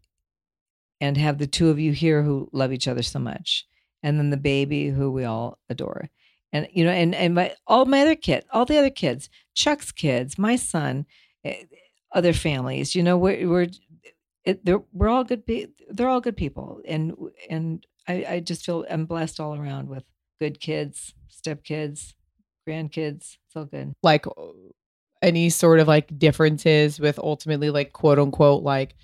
[0.99, 3.65] and have the two of you here who love each other so much.
[4.03, 6.09] And then the baby who we all adore.
[6.53, 9.91] And you know and and my all my other kids all the other kids chuck's
[9.91, 11.05] kids my son
[11.45, 11.63] eh,
[12.13, 13.67] other families you know we're we're
[14.43, 16.81] it, they're, we're all good pe- they're all good people.
[16.87, 17.13] And
[17.47, 20.03] and I, I just feel i'm blessed all around with
[20.39, 22.13] good kids stepkids
[22.67, 23.37] grandkids.
[23.45, 23.93] It's all good.
[24.03, 24.25] Like
[25.21, 28.95] any sort of like differences with ultimately like quote unquote like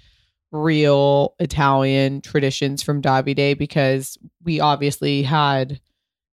[0.51, 3.58] real Italian traditions from Davide?
[3.58, 5.80] Because we obviously had,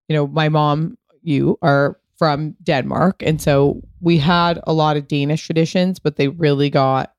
[0.07, 3.21] you know, my mom, you are from Denmark.
[3.23, 7.13] And so we had a lot of Danish traditions, but they really got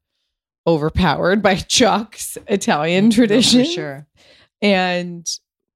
[0.67, 4.07] overpowered by Chuck's Italian No, for sure
[4.63, 5.31] and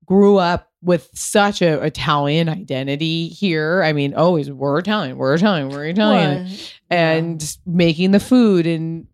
[0.05, 3.83] grew up with such a Italian identity here.
[3.83, 6.57] I mean, always we're Italian, we're Italian, we're Italian, Well,
[6.91, 9.07] and making the food and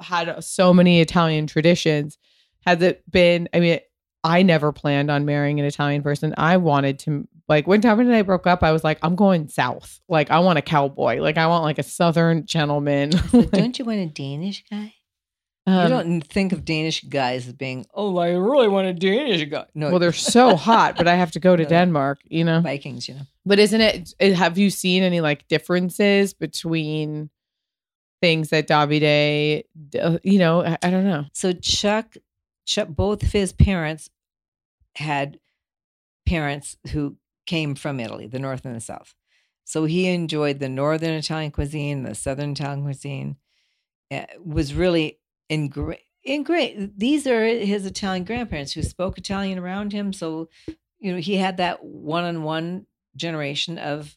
[0.00, 2.18] had so many Italian traditions.
[2.66, 3.48] Has it been?
[3.54, 3.78] I mean,
[4.24, 6.34] I never planned on marrying an Italian person.
[6.36, 8.62] I wanted to like when Tom and I broke up.
[8.62, 10.00] I was like, I'm going south.
[10.08, 11.20] Like, I want a cowboy.
[11.20, 13.12] Like, I want like a southern gentleman.
[13.12, 14.94] So don't you want a Danish guy?
[15.66, 19.44] you Um, don't think of Danish guys as being, oh, I really want a Danish
[19.50, 19.66] guy.
[19.74, 21.68] No, well, they're so hot, but I have to go to No.
[21.68, 22.20] Denmark.
[22.24, 22.60] You know.
[22.60, 23.22] Vikings, you know.
[23.46, 27.30] But isn't it, it- Have you seen any like differences between
[28.20, 31.24] things that Davide, d- uh, you know, I, I don't know.
[31.32, 32.16] So Chuck,
[32.66, 34.10] Chuck, both of his parents
[34.96, 35.38] had
[36.26, 37.16] parents who
[37.54, 39.14] came from Italy, the north and the south.
[39.64, 43.36] So he enjoyed the northern Italian cuisine, the southern Italian cuisine.
[44.10, 44.26] uh,
[44.56, 45.18] Was really
[45.50, 46.98] ingra- and great.
[46.98, 50.12] These are his Italian grandparents who spoke Italian around him.
[50.12, 50.48] So,
[50.98, 52.86] you know, he had that one-on-one
[53.16, 54.16] generation of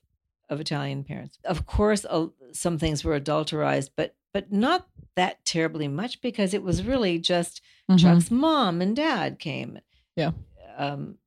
[0.49, 1.39] of Italian parents.
[1.45, 6.63] Of course, uh, some things were adulterized, but but not that terribly much because it
[6.63, 7.99] was really just Mhm.
[7.99, 9.79] Chuck's mom and dad came.
[10.17, 10.31] Yeah.
[10.77, 11.17] Um,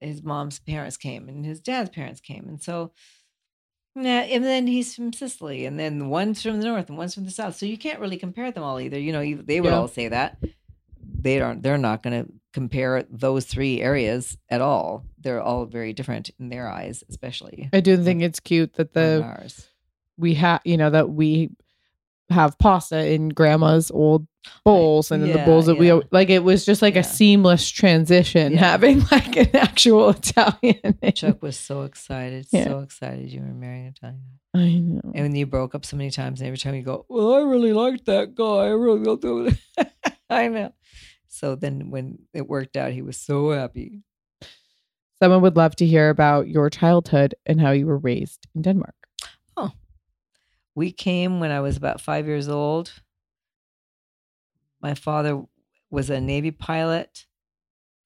[0.00, 2.92] his mom's parents came and his dad's parents came, and so.
[4.00, 7.24] Yeah, and then he's from Sicily, and then one's from the north and one's from
[7.24, 7.56] the south.
[7.56, 8.98] So you can't really compare them all either.
[8.98, 9.76] You know, you, they would Yeah.
[9.78, 10.38] all say that
[11.20, 11.64] they aren't.
[11.64, 15.04] They're not going to compare those three areas at all.
[15.18, 19.50] They're all very different in their eyes, especially I do think it's cute that the
[20.16, 21.50] we have you know that we
[22.30, 24.26] have pasta in grandma's old
[24.64, 25.94] bowls and in the bowls that we yeah.
[25.94, 27.00] al- like it was just like Yeah.
[27.00, 31.12] a seamless transition having like an actual Italian name.
[31.12, 34.22] Chuck was so excited, so excited you were marrying an Italian.
[34.54, 35.12] I know.
[35.14, 37.40] And when you broke up so many times, and every time you go, "Well, I
[37.40, 38.64] really liked that guy.
[38.66, 39.56] I really don't do it."
[40.30, 40.72] I know.
[41.28, 44.02] So then, when it worked out, he was so happy.
[45.22, 48.94] Someone would love to hear about your childhood and how you were raised in Denmark.
[49.56, 49.72] Oh,
[50.74, 52.92] we came when I was about five years old.
[54.80, 55.42] My father
[55.90, 57.26] was a Navy pilot,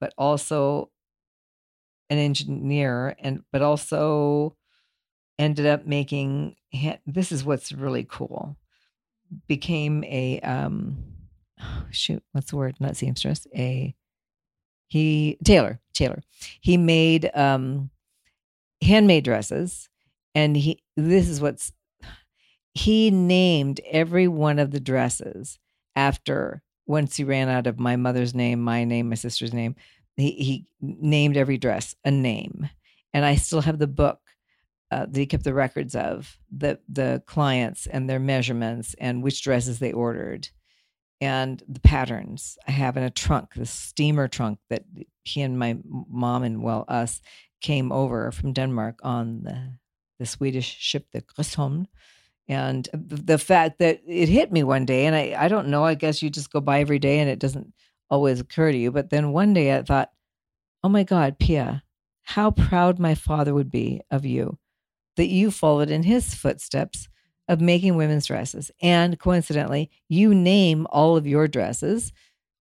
[0.01, 0.91] but also
[2.11, 4.57] an engineer, and but also
[5.39, 6.57] ended up making.
[7.07, 8.57] This is what's really cool.
[9.47, 10.99] Became a um,
[11.91, 12.77] shoot, what's the word?
[12.81, 13.47] Not seamstress.
[13.55, 13.95] A
[14.89, 15.81] he tailor.
[15.95, 16.23] Tailor.
[16.61, 17.91] He made um,
[18.83, 19.89] handmade dresses,
[20.35, 20.83] and he.
[20.97, 21.73] This is what's
[22.75, 25.59] he named every one of the dresses
[25.97, 29.76] after once he ran out of my mother's name, my name, my sister's name.
[30.16, 32.68] He, he named every dress a name,
[33.14, 34.20] and I still have the book
[34.90, 39.43] uh, that he kept the records of the the clients and their measurements and which
[39.43, 40.51] dresses they ordered,
[41.20, 42.59] and the patterns.
[42.68, 44.84] I have in a trunk, the steamer trunk that
[45.24, 47.22] he and my mom and well us
[47.62, 49.78] came over from Denmark on the
[50.18, 51.86] the Swedish ship the Gripsholm
[52.49, 55.95] and the fact that it hit me one day and I, I don't know i
[55.95, 57.72] guess you just go by every day and it doesn't
[58.11, 60.11] always occur to you but then one day i thought
[60.84, 61.82] oh my god pia
[62.22, 64.59] how proud my father would be of you
[65.16, 67.09] that you followed in his footsteps
[67.49, 72.12] of making women's dresses and coincidentally you name all of your dresses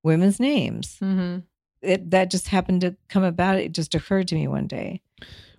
[0.03, 1.39] women's names Mm-hmm.
[1.82, 5.01] it that just happened to come about it just occurred to me one day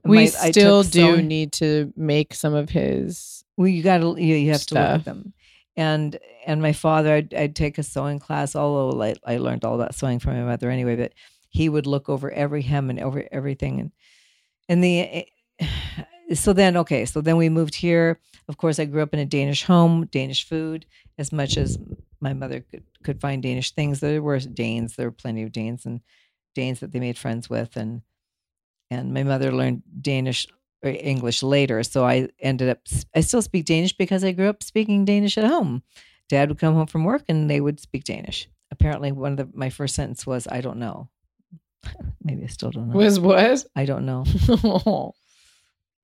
[0.05, 3.42] We My- still do need to make some of his.
[3.57, 4.99] Well you got to you, you have to look Stuff.
[5.01, 5.33] at them.
[5.77, 9.75] And and my father I'd, I'd take a sewing class although I, I learned all
[9.75, 11.13] about sewing from my mother anyway but
[11.49, 13.81] he would look over every hem and over everything.
[13.81, 13.93] And
[14.69, 15.27] and the
[15.61, 15.67] eh,
[16.35, 18.19] so then okay so then we moved here.
[18.49, 20.85] Of course i grew up in a danish home danish food
[21.19, 21.79] as much as
[22.21, 24.01] my mother could, could find danish things.
[24.01, 26.01] There were danes there were plenty of danes and
[26.55, 27.77] danes that they made friends with.
[27.77, 28.03] And
[28.91, 30.47] and my mother learned danish
[30.83, 32.79] english later so i ended up
[33.15, 35.83] i still speak danish because i grew up speaking danish at home
[36.29, 39.49] dad would come home from work and they would speak danish apparently one of the
[39.55, 41.09] my first sentence was i don't know
[42.25, 43.65] maybe i still don't know Was what?
[43.77, 44.25] i don't know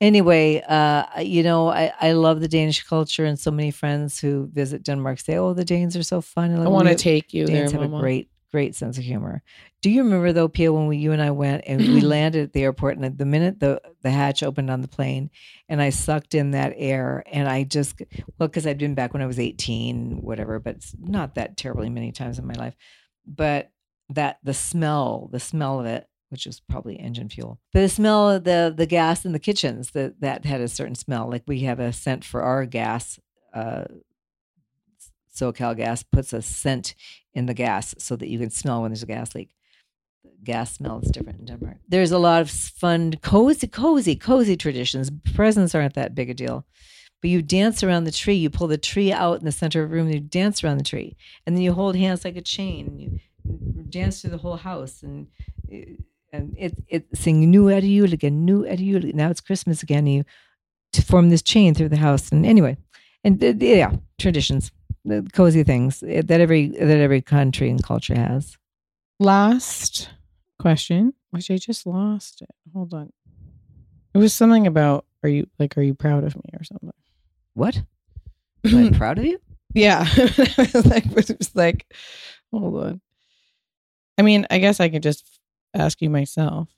[0.00, 4.48] anyway, uh, you know, I, I love the Danish culture, and so many friends who
[4.52, 7.46] visit Denmark say, "Oh, the Danes are so fun." I like, want to take you
[7.46, 7.98] Danes there, have Mama.
[7.98, 9.42] a great, great sense of humor.
[9.82, 12.52] Do you remember though, Pia, when we, you and I went and we landed at
[12.52, 15.30] the airport, and the minute the the hatch opened on the plane,
[15.68, 18.00] and I sucked in that air, and I just
[18.38, 22.12] well, because I'd been back when I was eighteen, whatever, but not that terribly many
[22.12, 22.76] times in my life,
[23.26, 23.70] but
[24.10, 28.30] that the smell, the smell of it, which was probably engine fuel, but the smell
[28.30, 31.30] of the the gas in the kitchens that that had a certain smell.
[31.30, 33.18] Like we have a scent for our gas.
[33.54, 33.84] Uh,
[35.38, 36.94] SoCal Gas puts a scent
[37.34, 39.54] in the gas so that you can smell when there's a gas leak.
[40.24, 41.78] The gas smell is different in Denmark.
[41.88, 45.10] There's a lot of fun, cozy, cozy, cozy traditions.
[45.34, 46.66] Presents aren't that big a deal.
[47.20, 48.34] But you dance around the tree.
[48.34, 50.06] You pull the tree out in the center of the room.
[50.06, 52.86] And you dance around the tree, and then you hold hands like a chain.
[52.86, 53.20] And you
[53.88, 55.26] dance through the whole house, and
[56.32, 60.06] and it it sing new det jul again, new det jul." Now it's Christmas again.
[60.06, 60.24] You
[60.92, 62.30] to form this chain through the house.
[62.30, 62.76] And anyway,
[63.24, 64.70] and uh, yeah, traditions,
[65.08, 68.56] the cozy things that every that every country and culture has.
[69.18, 70.10] Last
[70.58, 72.50] question, which I just lost it.
[72.72, 73.12] Hold on.
[74.14, 76.90] It was something about are you like are you proud of me or something?
[77.54, 77.82] What?
[78.64, 79.38] Am I proud of you?
[79.74, 80.04] Yeah.
[80.16, 81.86] I was like, it was like,
[82.52, 83.00] hold on.
[84.16, 85.24] I mean, I guess I could just
[85.74, 86.68] ask you myself.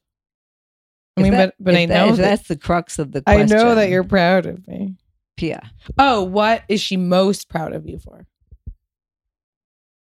[1.17, 3.23] I mean, that- but but I that- know that, that's the crux of the.
[3.23, 3.43] Question.
[3.43, 4.97] I know that you're proud of me.
[5.41, 5.73] Pia.
[5.97, 8.27] Oh, what is she most proud of you for?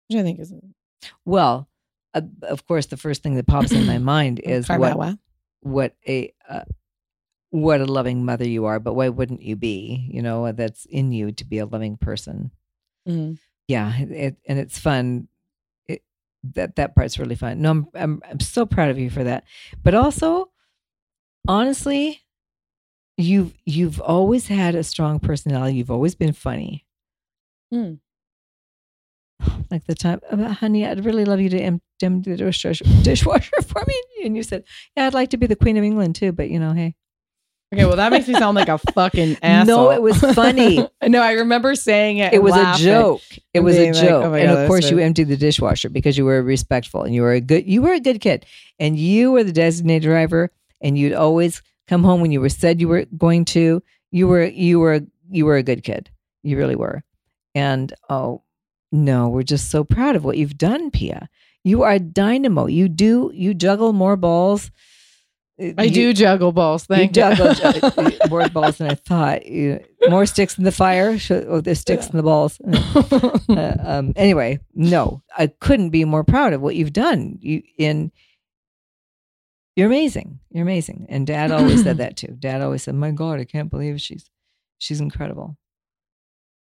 [0.10, 0.52] which I think is
[1.26, 1.70] Well,
[2.16, 4.98] uh, of course, the first thing that pops in my mind is what
[5.62, 6.64] what a uh,
[7.52, 8.80] what a loving mother you are.
[8.80, 10.08] But why wouldn't you be?
[10.12, 12.50] You know, that's in you to be a loving person.
[13.08, 13.38] Mhm.
[13.68, 15.28] Yeah, it, and it's fun.
[15.88, 16.02] It,
[16.56, 17.62] that that part's really fun.
[17.62, 19.44] No, I'm, I'm I'm so proud of you for that.
[19.84, 20.50] But also,
[21.48, 22.22] honestly,
[23.18, 25.76] you've you've always had a strong personality.
[25.78, 26.86] You've always been funny.
[27.72, 27.96] Hmm.
[29.70, 33.62] Like the time, uh, honey, I'd really love you to em- empty the dishwasher, dishwasher
[33.68, 34.02] for me.
[34.24, 34.64] And you said,
[34.96, 36.32] Yeah, I'd like to be the Queen of England too.
[36.32, 36.96] But you know, hey,
[37.74, 39.86] Okay, well that makes me sound like a fucking asshole.
[39.86, 40.88] No, it was funny.
[41.06, 42.34] no, I remember saying it.
[42.34, 43.22] it was a joke.
[43.54, 44.24] It was a like, joke.
[44.26, 47.22] oh and God, of course, you emptied the dishwasher because you were respectful and you
[47.22, 47.68] were a good.
[47.68, 48.46] You were a good kid,
[48.80, 50.50] and you were the designated driver.
[50.80, 53.82] And you'd always come home when you were said you were going to.
[54.12, 56.10] You were you were you were a good kid.
[56.44, 57.04] You really were.
[57.56, 58.44] And oh
[58.92, 61.30] no, we're just so proud of what you've done, Pia.
[61.64, 62.68] You are a dynamo.
[62.68, 64.72] You do you juggle more balls.
[65.60, 66.86] I You- do juggle balls.
[66.86, 69.46] Thank you Thank juggle more balls than I thought.
[69.48, 71.18] You, more sticks in the fire.
[71.32, 72.62] Oh, there's sticks in the balls.
[73.50, 77.38] Uh, um, anyway, no, I couldn't be more proud of what you've done.
[77.42, 78.12] You in
[79.78, 80.40] you're amazing.
[80.50, 81.06] You're amazing.
[81.08, 82.36] And Dad always said that too.
[82.40, 84.28] Dad always said, "My God, I can't believe she's
[84.80, 85.56] she's incredible."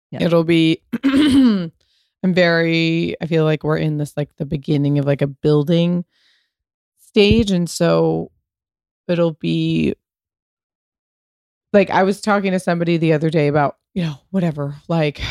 [0.10, 0.24] Yeah.
[0.24, 0.82] It'll be.
[1.04, 1.72] I'm
[2.24, 3.16] very.
[3.22, 6.06] I feel like we're in this like the beginning of like a building
[6.98, 8.32] stage, and so
[9.08, 9.94] it'll be
[11.72, 15.22] like I was talking to somebody the other day about you know whatever like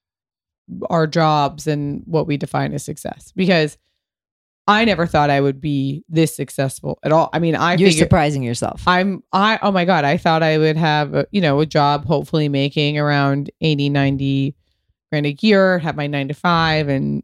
[0.90, 3.78] our jobs and what we define as success because
[4.68, 7.30] I never thought I would be this successful at all.
[7.32, 8.82] I mean, I You're figured- surprising yourself.
[8.86, 12.04] I'm I oh my god, I thought I would have a, you know a job
[12.04, 14.54] hopefully making around 80 90
[15.10, 17.22] grand a year, have my 9 to 5 and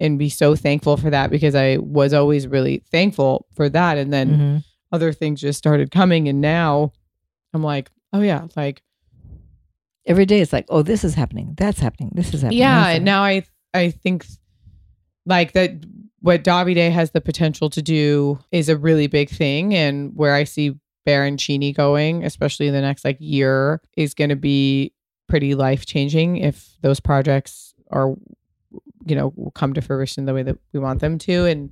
[0.00, 4.12] and be so thankful for that because I was always really thankful for that and
[4.12, 4.64] then Mhm.
[4.92, 6.92] other things just started coming and now
[7.52, 8.82] I'm like, oh yeah, like
[10.06, 11.52] Every day it's like, "Oh, this is happening.
[11.58, 12.12] That's happening.
[12.14, 14.24] This is happening." yeah, and now I I think
[15.26, 15.72] like that
[16.20, 19.74] what Davide has the potential to do is a really big thing.
[19.74, 20.74] And where I see
[21.06, 24.92] Baroncini going, especially in the next like year, is going to be
[25.28, 28.14] pretty life changing if those projects are
[29.06, 31.46] you know come to fruition the way that we want them to.
[31.46, 31.70] And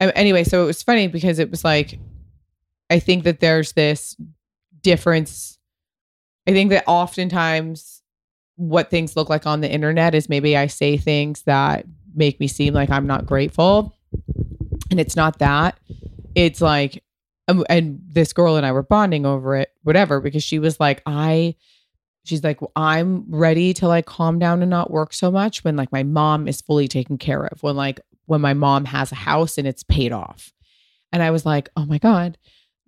[0.00, 1.98] uh, anyway so it was funny because it was like
[2.88, 4.16] i think that there's this
[4.82, 5.58] difference.
[6.46, 8.02] I think that oftentimes
[8.56, 11.84] what things look like on the internet is maybe i say things that
[12.18, 13.94] make me seem like i'm not grateful.
[14.90, 15.78] And it's not that.
[16.34, 17.02] It's like
[17.48, 21.02] um, and this girl and i were bonding over it whatever because she was like
[21.06, 21.54] i
[22.24, 25.90] she's like i'm ready to like calm down and not work so much when like
[25.90, 29.56] my mom is fully taken care of when like when my mom has a house
[29.56, 30.52] and it's paid off.
[31.10, 32.36] And i was like oh my god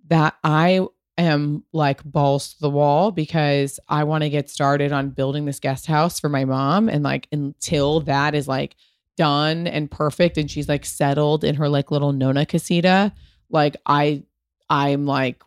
[0.07, 0.85] that i
[1.17, 5.59] am like balls to the wall because i want to get started on building this
[5.59, 6.87] guest house for my mom.
[6.87, 8.75] And like until that is like
[9.17, 13.11] done and perfect and she's like settled in her like little nona casita
[13.49, 14.23] like i
[14.69, 15.41] i'm like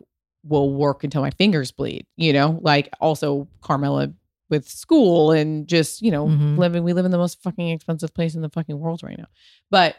[0.47, 4.13] will work until my fingers bleed, you know, like also Carmela
[4.47, 6.55] with school and just, you know, Mhm.
[6.59, 9.25] living, we live in the most fucking expensive place in the fucking world right now.
[9.71, 9.95] But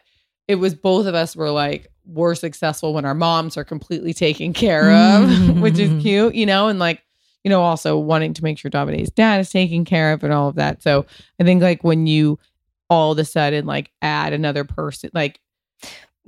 [0.47, 4.53] it was both of us were like, we're successful when our moms are completely taken
[4.53, 5.29] care of,
[5.61, 7.03] which is cute, you know, and like,
[7.43, 10.49] you know, also wanting to make sure Davide's dad is taken care of and all
[10.49, 10.81] of that.
[10.81, 11.07] So
[11.41, 12.39] I think like when you
[12.89, 15.41] all of a sudden like add another person, like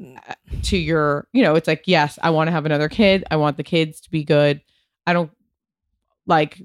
[0.01, 3.25] uh, to your, you know, it's like, yes, I want to have another kid.
[3.31, 4.61] I want the kids to be good.
[5.07, 5.31] I don't
[6.27, 6.63] like,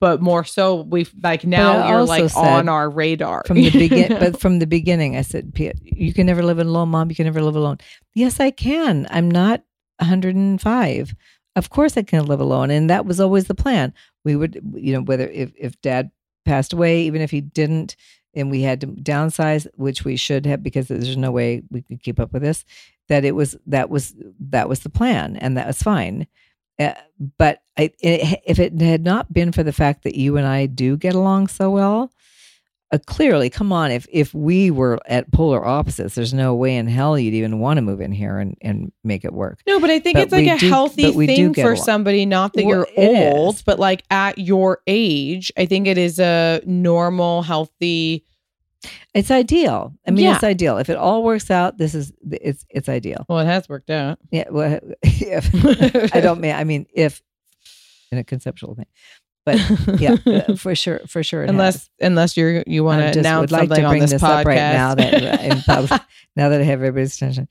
[0.00, 3.44] but more so, we've like now you're like on our radar.
[3.46, 6.58] from the you begin but from the beginning i said "Pia, you can never live
[6.58, 7.10] alone mom.
[7.10, 7.78] You can never live alone.
[8.14, 9.06] Yes i can.
[9.10, 9.62] I'm not
[9.98, 11.14] 105
[11.56, 13.92] of course i can live alone and that was always the plan.
[14.24, 16.10] We would you know whether if, if dad
[16.46, 17.94] passed away even if he didn't
[18.34, 22.02] and we had to downsize which we should have because there's no way we could
[22.02, 22.64] keep up with this
[23.08, 26.26] that it was that was that was the plan and that was fine.
[26.78, 26.94] Uh,
[27.36, 30.66] but I, it, if it had not been for the fact that you and I
[30.66, 32.10] do get along so well,
[32.92, 36.88] uh, clearly, come on, if if we were at polar opposites, there's no way in
[36.88, 39.60] hell you'd even want to move in here and, and make it work.
[39.66, 41.72] No, but I think But it's like a do- healthy but we do thing for
[41.72, 41.84] along.
[41.84, 43.62] somebody, not that Well, you're old, is.
[43.62, 48.24] but like at your age, I think it is a normal, healthy.
[49.14, 49.94] It's ideal.
[50.06, 50.34] I mean, Yeah.
[50.36, 50.78] it's ideal.
[50.78, 53.24] If it all works out, this is it's it's ideal.
[53.28, 54.18] Well, it has worked out.
[54.30, 54.44] Yeah.
[54.50, 57.20] Well, if I don't mean I mean if
[58.10, 58.86] in a conceptual thing,
[59.44, 59.58] but
[60.00, 61.42] yeah, uh, for sure, for sure.
[61.42, 61.90] unless has.
[62.00, 64.40] unless you're you want to just announce like something to on bring this, this, podcast
[64.40, 66.02] up right now that in public,
[66.36, 67.48] now that I have everybody's attention.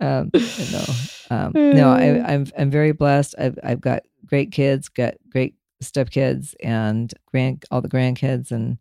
[0.00, 0.84] Um, no,
[1.30, 3.34] um, no, I, I'm I'm very blessed.
[3.38, 8.78] I've I've got great kids, got great stepkids, and grand all the grandkids, and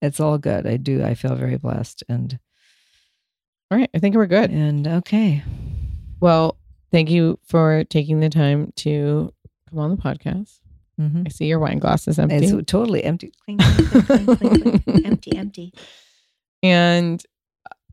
[0.00, 0.66] it's all good.
[0.66, 1.02] I do.
[1.02, 2.38] I feel very blessed, and
[3.70, 4.50] all right, I think we're good.
[4.50, 5.42] and okay.
[6.20, 6.58] Well,
[6.90, 9.32] thank you for taking the time to
[9.68, 10.60] come on the podcast.
[10.98, 12.36] Hmm I see your wine glass is empty.
[12.46, 13.32] It's totally empty.
[13.44, 15.06] Clink, clink, clink.
[15.06, 15.72] empty, empty.
[16.62, 17.22] and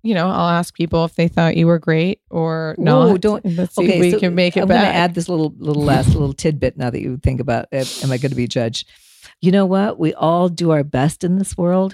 [0.03, 3.08] you know, I'll ask people if they thought you were great or not.
[3.08, 5.16] Whoa, don't- and Let's see if we so can make it I'm going to add
[5.16, 8.03] this little little last little tidbit now that you think about it.
[8.03, 8.88] Am I going to be judged?
[9.41, 9.97] You know what?
[9.99, 11.93] We all do our best in this world.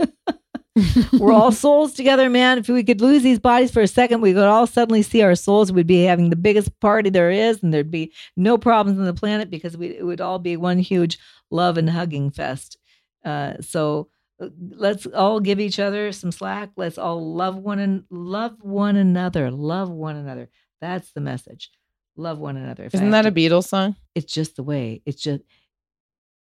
[1.18, 2.58] We're all souls together, man.
[2.58, 5.34] If we could lose these bodies for a second, we could all suddenly see our
[5.34, 5.72] souls.
[5.72, 9.14] We'd be having the biggest party there is, and there'd be no problems on the
[9.14, 11.18] planet because we, it would all be one huge
[11.50, 12.76] love and hugging fest.
[13.24, 14.08] Uh, so
[14.40, 16.70] uh, let's all give each other some slack.
[16.76, 19.50] Let's all love one and love one another.
[19.50, 20.48] Love one another.
[20.80, 21.70] That's the message.
[22.16, 22.84] Love one another.
[22.84, 23.94] If Isn't that a Beatles song?
[24.14, 25.42] it's just the way it's just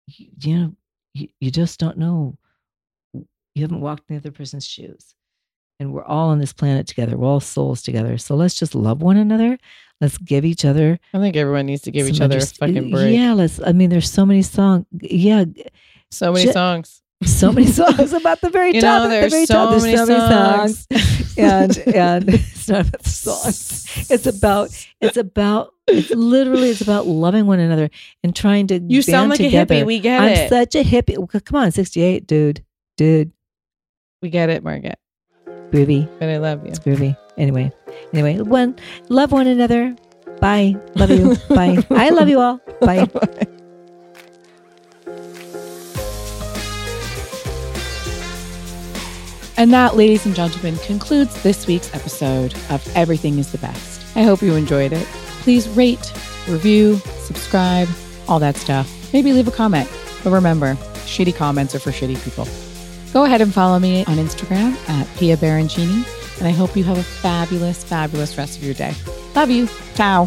[0.06, 0.76] you, you know
[1.14, 2.36] you, you just don't know
[3.54, 5.14] you haven't walked in the other person's shoes
[5.80, 9.02] and we're all on this planet together we're all souls together so let's just love
[9.02, 9.58] one another
[10.00, 13.14] let's give each other I think everyone needs to give each other a fucking break.
[13.16, 15.44] yeah let's i mean there's so many songs yeah
[16.10, 17.02] So many songs.
[17.24, 19.70] so many songs about the very You top know, at the there's very so top.
[19.70, 20.86] There's many so many songs.
[20.90, 26.80] songs and and it's not about the songs it's about it's about it's literally it's
[26.80, 27.90] about loving one another
[28.24, 29.74] and trying to You sound like together.
[29.74, 29.86] a hippie.
[29.86, 30.48] We get I'm it.
[30.48, 31.44] such a hippie.
[31.44, 32.64] Come on, 68, dude.
[32.96, 33.32] Dude.
[34.22, 34.98] We get it, Margaret.
[35.70, 36.08] Groovy.
[36.18, 36.70] But I love you.
[36.70, 37.16] It's groovy.
[37.36, 37.72] Anyway.
[38.12, 38.76] Anyway, one
[39.08, 39.94] love one another.
[40.40, 40.76] Bye.
[40.94, 41.36] Love you.
[41.54, 41.84] Bye.
[41.90, 42.60] I love you all.
[42.80, 43.08] Bye.
[49.58, 54.16] And that, ladies and gentlemen, concludes this week's episode of Everything is the Best.
[54.16, 55.06] I hope you enjoyed it.
[55.42, 56.12] Please rate,
[56.48, 57.88] review, subscribe,
[58.28, 58.90] all that stuff.
[59.12, 59.88] Maybe leave a comment.
[60.24, 62.48] But remember, shitty comments are for shitty people.
[63.12, 66.04] Go ahead and follow me on Instagram at Pia Baroncini.
[66.38, 68.94] And I hope you have a fabulous, fabulous rest of your day.
[69.34, 69.68] Love you.
[69.94, 70.26] Ciao.